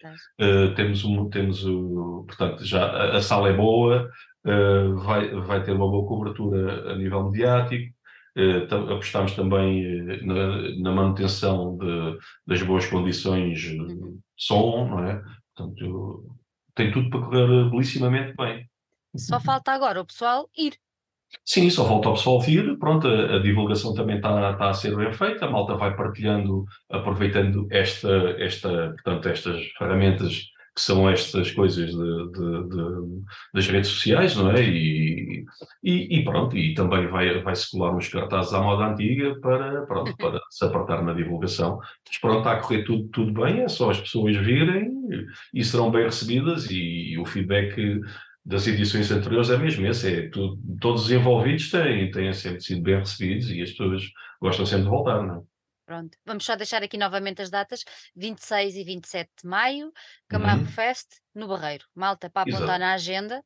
Uh, 0.40 0.74
temos 0.74 1.04
um, 1.04 1.28
temos 1.28 1.64
o, 1.66 2.24
portanto, 2.26 2.64
já 2.64 2.84
a, 2.86 3.16
a 3.18 3.20
sala 3.22 3.50
é 3.50 3.52
boa, 3.52 4.08
uh, 4.46 4.96
vai, 5.00 5.28
vai 5.34 5.62
ter 5.62 5.72
uma 5.72 5.86
boa 5.90 6.06
cobertura 6.08 6.92
a 6.92 6.96
nível 6.96 7.30
mediático. 7.30 7.94
Uh, 8.38 8.66
tam- 8.68 8.84
apostamos 8.92 9.32
também 9.32 10.02
na, 10.24 10.70
na 10.78 10.92
manutenção 10.92 11.76
de, 11.76 12.18
das 12.46 12.62
boas 12.62 12.86
condições 12.86 13.64
uh, 13.72 13.82
Uhum. 13.82 13.86
de 14.12 14.18
som, 14.36 14.88
não 14.88 15.04
é? 15.04 15.22
Portanto, 15.54 16.24
tem 16.74 16.90
tudo 16.92 17.10
para 17.10 17.20
correr 17.20 17.70
belíssimamente 17.70 18.34
bem. 18.36 18.66
Só 19.16 19.40
falta 19.40 19.72
agora 19.72 20.00
o 20.00 20.04
pessoal 20.06 20.48
ir. 20.56 20.74
Sim, 21.44 21.70
só 21.70 21.86
falta 21.86 22.08
o 22.08 22.14
pessoal 22.14 22.40
vir, 22.40 22.76
pronto, 22.78 23.06
a, 23.06 23.36
a 23.36 23.38
divulgação 23.40 23.94
também 23.94 24.16
está 24.16 24.52
está 24.52 24.70
a 24.70 24.74
ser 24.74 24.96
bem 24.96 25.12
feita, 25.12 25.46
a 25.46 25.50
malta 25.50 25.74
vai 25.76 25.94
partilhando, 25.96 26.64
aproveitando 26.90 27.66
esta, 27.70 28.08
esta, 28.38 28.90
portanto, 28.94 29.28
estas 29.28 29.64
ferramentas 29.78 30.42
que 30.74 30.82
são 30.82 31.08
estas 31.08 31.50
coisas 31.52 31.90
de, 31.90 31.96
de- 32.32 32.68
de- 32.68 33.22
das 33.54 33.66
redes 33.66 33.88
sociais, 33.90 34.36
não 34.36 34.50
é? 34.50 34.62
E, 34.62 35.42
e, 35.82 36.18
e 36.18 36.24
pronto, 36.24 36.54
e 36.56 36.74
também 36.74 37.06
vai, 37.08 37.40
vai 37.42 37.56
se 37.56 37.70
colar 37.70 37.94
uns 37.96 38.08
cartazes 38.08 38.52
à 38.52 38.60
moda 38.60 38.84
antiga 38.92 39.40
para, 39.40 39.86
pronto, 39.86 40.14
para 40.18 40.38
se 40.50 40.64
apertar 40.66 41.02
na 41.02 41.14
divulgação. 41.14 41.78
Mas 42.06 42.18
pronto, 42.20 42.38
está 42.38 42.52
a 42.52 42.60
correr 42.60 42.84
tudo, 42.84 43.08
tudo 43.08 43.32
bem, 43.42 43.60
é 43.62 43.68
só 43.68 43.90
as 43.90 43.98
pessoas 44.00 44.36
virem 44.36 44.90
e, 45.54 45.60
e 45.60 45.64
serão 45.64 45.90
bem 45.90 46.04
recebidas 46.04 46.70
e, 46.70 47.16
o 47.18 47.24
feedback 47.24 47.74
das 48.46 48.66
edições 48.68 49.10
anteriores 49.10 49.50
é 49.50 49.58
mesmo 49.58 49.86
esse, 49.86 50.12
é 50.14 50.28
tu- 50.30 50.58
todos 50.80 51.04
os 51.06 51.12
envolvidos 51.12 51.70
têm, 51.70 52.10
têm 52.10 52.32
sempre 52.32 52.60
sido 52.62 52.82
bem 52.82 52.98
recebidos 52.98 53.50
e 53.50 53.62
as 53.62 53.70
pessoas 53.72 54.02
gostam 54.40 54.66
sempre 54.66 54.84
de 54.84 54.90
voltar, 54.90 55.22
não 55.26 55.36
é? 55.40 55.55
Pronto. 55.86 56.18
Vamos 56.26 56.44
só 56.44 56.56
deixar 56.56 56.82
aqui 56.82 56.98
novamente 56.98 57.40
as 57.40 57.48
datas: 57.48 57.84
26 58.16 58.74
e 58.74 58.82
27 58.84 59.30
de 59.42 59.48
maio, 59.48 59.92
Camargo 60.28 60.64
Uhum, 60.64 60.68
Fest, 60.72 61.06
no 61.32 61.46
Barreiro. 61.46 61.84
Malta, 61.94 62.28
para 62.28 62.42
apontar 62.42 62.62
exato. 62.64 62.80
na 62.80 62.92
agenda. 62.94 63.44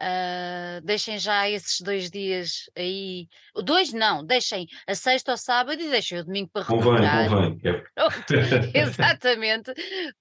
Ah, 0.00 0.80
deixem 0.82 1.18
já 1.18 1.48
esses 1.48 1.80
dois 1.80 2.10
dias 2.10 2.68
aí. 2.76 3.26
Dois 3.54 3.92
não, 3.92 4.24
deixem 4.24 4.66
a 4.86 4.94
sexta 4.94 5.32
ao 5.32 5.38
sábado 5.38 5.80
e 5.80 5.90
deixem 5.90 6.18
o 6.18 6.24
domingo 6.24 6.50
para 6.52 6.64
Convém, 6.64 6.92
recuperar. 6.92 7.28
convém. 7.28 7.58
que 7.58 7.68
é- 7.68 7.84
Pronto, 7.94 8.34
exatamente. 8.74 9.72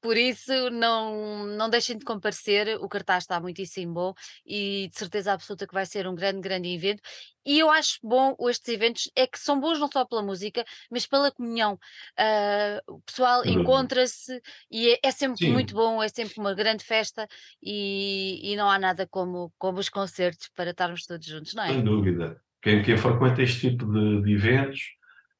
Por 0.02 0.16
isso, 0.18 0.70
não, 0.70 1.46
não 1.48 1.70
deixem 1.70 1.98
de 1.98 2.06
comparecer. 2.06 2.78
O 2.82 2.88
cartaz 2.90 3.24
está 3.24 3.40
muitíssimo 3.40 3.94
bom 3.94 4.14
e 4.46 4.90
de 4.92 4.98
certeza 4.98 5.34
absoluta 5.34 5.68
que 5.68 5.74
vai 5.74 5.86
ser 5.86 6.08
um 6.08 6.16
grande, 6.16 6.40
grande 6.42 6.70
evento. 6.74 7.02
E 7.48 7.60
eu 7.60 7.70
acho 7.72 8.00
bom 8.04 8.36
estes 8.50 8.68
eventos, 8.74 9.12
é 9.16 9.26
que 9.28 9.40
são 9.40 9.60
bons 9.60 9.80
não 9.80 9.90
só 9.92 10.06
pela 10.06 10.22
música, 10.24 10.66
mas 10.92 11.08
pela 11.08 11.32
comunhão. 11.32 11.80
Ah, 12.18 12.82
o 12.88 13.02
pessoal 13.02 13.44
dúvida. 13.44 13.88
encontra-se 13.88 14.42
e 14.72 14.92
é, 14.94 15.00
é 15.04 15.12
sempre 15.12 15.50
muito 15.50 15.74
Sim, 15.74 15.76
bom, 15.76 16.02
é 16.04 16.10
sempre 16.10 16.36
uma 16.40 16.54
grande 16.54 16.84
festa 16.84 17.28
e, 17.62 18.52
e 18.54 18.56
não 18.56 18.70
há 18.70 18.78
nada 18.80 19.08
como, 19.08 19.54
como 19.58 19.80
os 19.80 19.90
concertos 19.90 20.50
para 20.56 20.72
estarmos 20.72 21.06
todos 21.06 21.26
juntos, 21.26 21.54
não 21.54 21.64
é? 21.64 21.76
sem 21.76 21.84
dúvida. 21.84 22.40
Quem, 22.62 22.82
quem 22.84 22.98
frequenta 22.98 23.42
este 23.42 23.70
tipo 23.72 23.86
de, 23.92 24.22
de 24.24 24.34
eventos 24.34 24.80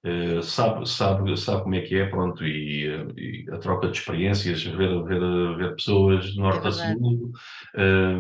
eh, 0.04 0.42
sabe, 0.42 0.88
sabe, 0.88 1.36
sabe 1.38 1.64
como 1.64 1.76
é 1.76 1.82
que 1.82 1.96
é, 1.96 2.06
pronto, 2.08 2.46
e, 2.46 2.88
eh, 2.88 3.08
e 3.18 3.46
a 3.52 3.58
troca 3.58 3.88
de 3.90 3.98
experiências, 3.98 4.64
ver, 4.64 5.04
ver, 5.04 5.58
ver 5.58 5.76
pessoas 5.76 6.26
de 6.34 6.38
É 6.54 6.58
norte 6.58 6.68
a 6.68 6.72
verdade. 6.72 7.02
sul, 7.12 7.32
eh, 7.76 8.14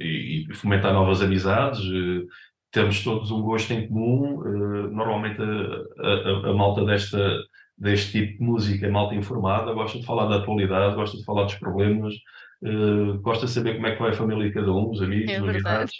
e, 0.00 0.46
e 0.50 0.54
fomentar 0.54 0.92
novas 0.92 1.22
amizades. 1.22 1.80
eh, 1.80 2.26
temos 2.72 3.02
todos 3.04 3.30
um 3.30 3.42
gosto 3.42 3.72
em 3.72 3.86
comum. 3.88 4.42
eh, 4.46 4.90
normalmente 4.90 5.40
a, 5.40 6.06
a- 6.06 6.50
a 6.50 6.54
malta 6.54 6.84
desta, 6.84 7.38
deste 7.78 8.12
tipo 8.12 8.38
de 8.38 8.44
música 8.44 8.86
é 8.86 8.90
malta 8.90 9.14
informada, 9.14 9.72
gosta 9.74 9.98
de 9.98 10.06
falar 10.06 10.26
da 10.26 10.36
atualidade, 10.36 10.94
gosta 10.96 11.16
de 11.18 11.24
falar 11.24 11.44
dos 11.44 11.54
problemas, 11.56 12.14
eh, 12.64 13.18
gosta 13.20 13.46
de 13.46 13.52
saber 13.52 13.74
como 13.74 13.86
é 13.86 13.94
que 13.94 14.00
vai 14.02 14.10
a 14.10 14.14
família 14.14 14.44
de 14.48 14.54
cada 14.54 14.72
um, 14.72 14.90
os 14.90 15.02
amigos, 15.02 15.30
É 15.30 15.38
novidades. 15.40 15.94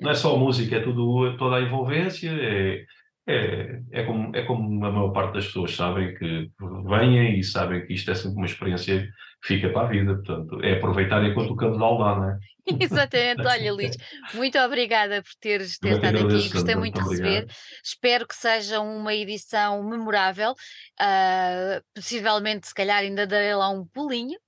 Não 0.00 0.10
é 0.10 0.14
só 0.14 0.34
a 0.34 0.38
música, 0.38 0.76
é 0.76 0.80
tudo, 0.80 1.36
toda 1.36 1.56
a 1.56 1.62
envolvência, 1.62 2.30
é, 2.30 2.84
é, 3.26 3.80
é, 3.92 4.02
como, 4.04 4.34
é 4.36 4.42
como 4.42 4.84
a 4.84 4.90
maior 4.90 5.10
parte 5.12 5.34
das 5.34 5.46
pessoas 5.46 5.74
sabem 5.76 6.14
que 6.14 6.50
vêm 6.88 7.38
e 7.38 7.44
sabem 7.44 7.86
que 7.86 7.92
isto 7.94 8.10
é 8.10 8.14
sempre 8.14 8.36
uma 8.36 8.46
experiência 8.46 9.08
fica 9.42 9.68
para 9.70 9.86
a 9.86 9.90
vida. 9.90 10.14
Portanto, 10.14 10.62
é 10.62 10.74
aproveitar 10.74 11.22
enquanto 11.24 11.50
o 11.50 11.56
casal 11.56 11.98
dá, 11.98 12.16
não 12.16 12.30
é? 12.30 12.38
Exatamente. 12.80 13.44
Olha, 13.44 13.72
Luís, 13.74 13.96
muito 14.34 14.58
obrigada 14.58 15.22
por 15.22 15.32
teres 15.40 15.78
ter 15.78 15.88
é 15.88 15.90
que 15.98 16.06
estado 16.06 16.26
aqui. 16.26 16.48
Gostei 16.48 16.74
muito 16.76 16.94
de 16.94 17.00
receber. 17.00 17.28
obrigado. 17.28 17.56
Espero 17.84 18.26
que 18.26 18.36
seja 18.36 18.80
uma 18.80 19.12
edição 19.12 19.82
memorável. 19.82 20.54
Ah, 20.98 21.82
possivelmente, 21.94 22.68
se 22.68 22.74
calhar, 22.74 22.98
ainda 23.00 23.26
darei 23.26 23.54
lá 23.54 23.68
um 23.68 23.84
pulinho. 23.84 24.38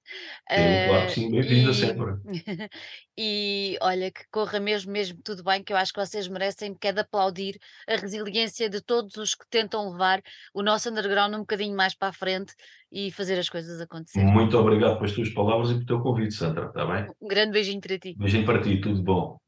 Sim, 0.50 0.88
claro 0.88 1.10
sim, 1.10 1.30
bem-vinda 1.30 1.72
sempre. 1.72 2.04
e 3.16 3.78
olha, 3.80 4.10
que 4.10 4.22
corra 4.30 4.60
mesmo, 4.60 4.92
mesmo 4.92 5.18
tudo 5.24 5.42
bem, 5.42 5.62
que 5.62 5.72
eu 5.72 5.76
acho 5.78 5.94
que 5.94 6.00
vocês 6.00 6.28
merecem, 6.28 6.74
que 6.74 6.88
é 6.88 6.92
de 6.92 7.00
aplaudir 7.00 7.58
a 7.88 7.96
resiliência 7.96 8.68
de 8.68 8.82
todos 8.82 9.16
os 9.16 9.34
que 9.34 9.48
tentam 9.48 9.90
levar 9.90 10.20
o 10.52 10.62
nosso 10.62 10.90
underground 10.90 11.34
um 11.34 11.38
bocadinho 11.38 11.74
mais 11.74 11.94
para 11.94 12.08
a 12.08 12.12
frente 12.12 12.52
e 12.94 13.10
fazer 13.10 13.36
as 13.40 13.48
coisas 13.48 13.80
acontecer. 13.80 14.22
Muito 14.22 14.56
obrigado 14.56 14.96
pelas 14.96 15.12
tuas 15.12 15.28
palavras 15.30 15.70
e 15.70 15.74
pelo 15.74 15.86
teu 15.86 16.00
convite, 16.00 16.32
Sandra. 16.32 16.66
Está 16.66 16.86
bem? 16.86 17.06
Um 17.20 17.26
grande 17.26 17.50
beijinho 17.50 17.80
para 17.80 17.98
ti. 17.98 18.14
Beijinho 18.16 18.46
para 18.46 18.62
ti, 18.62 18.80
tudo 18.80 19.02
bom. 19.02 19.43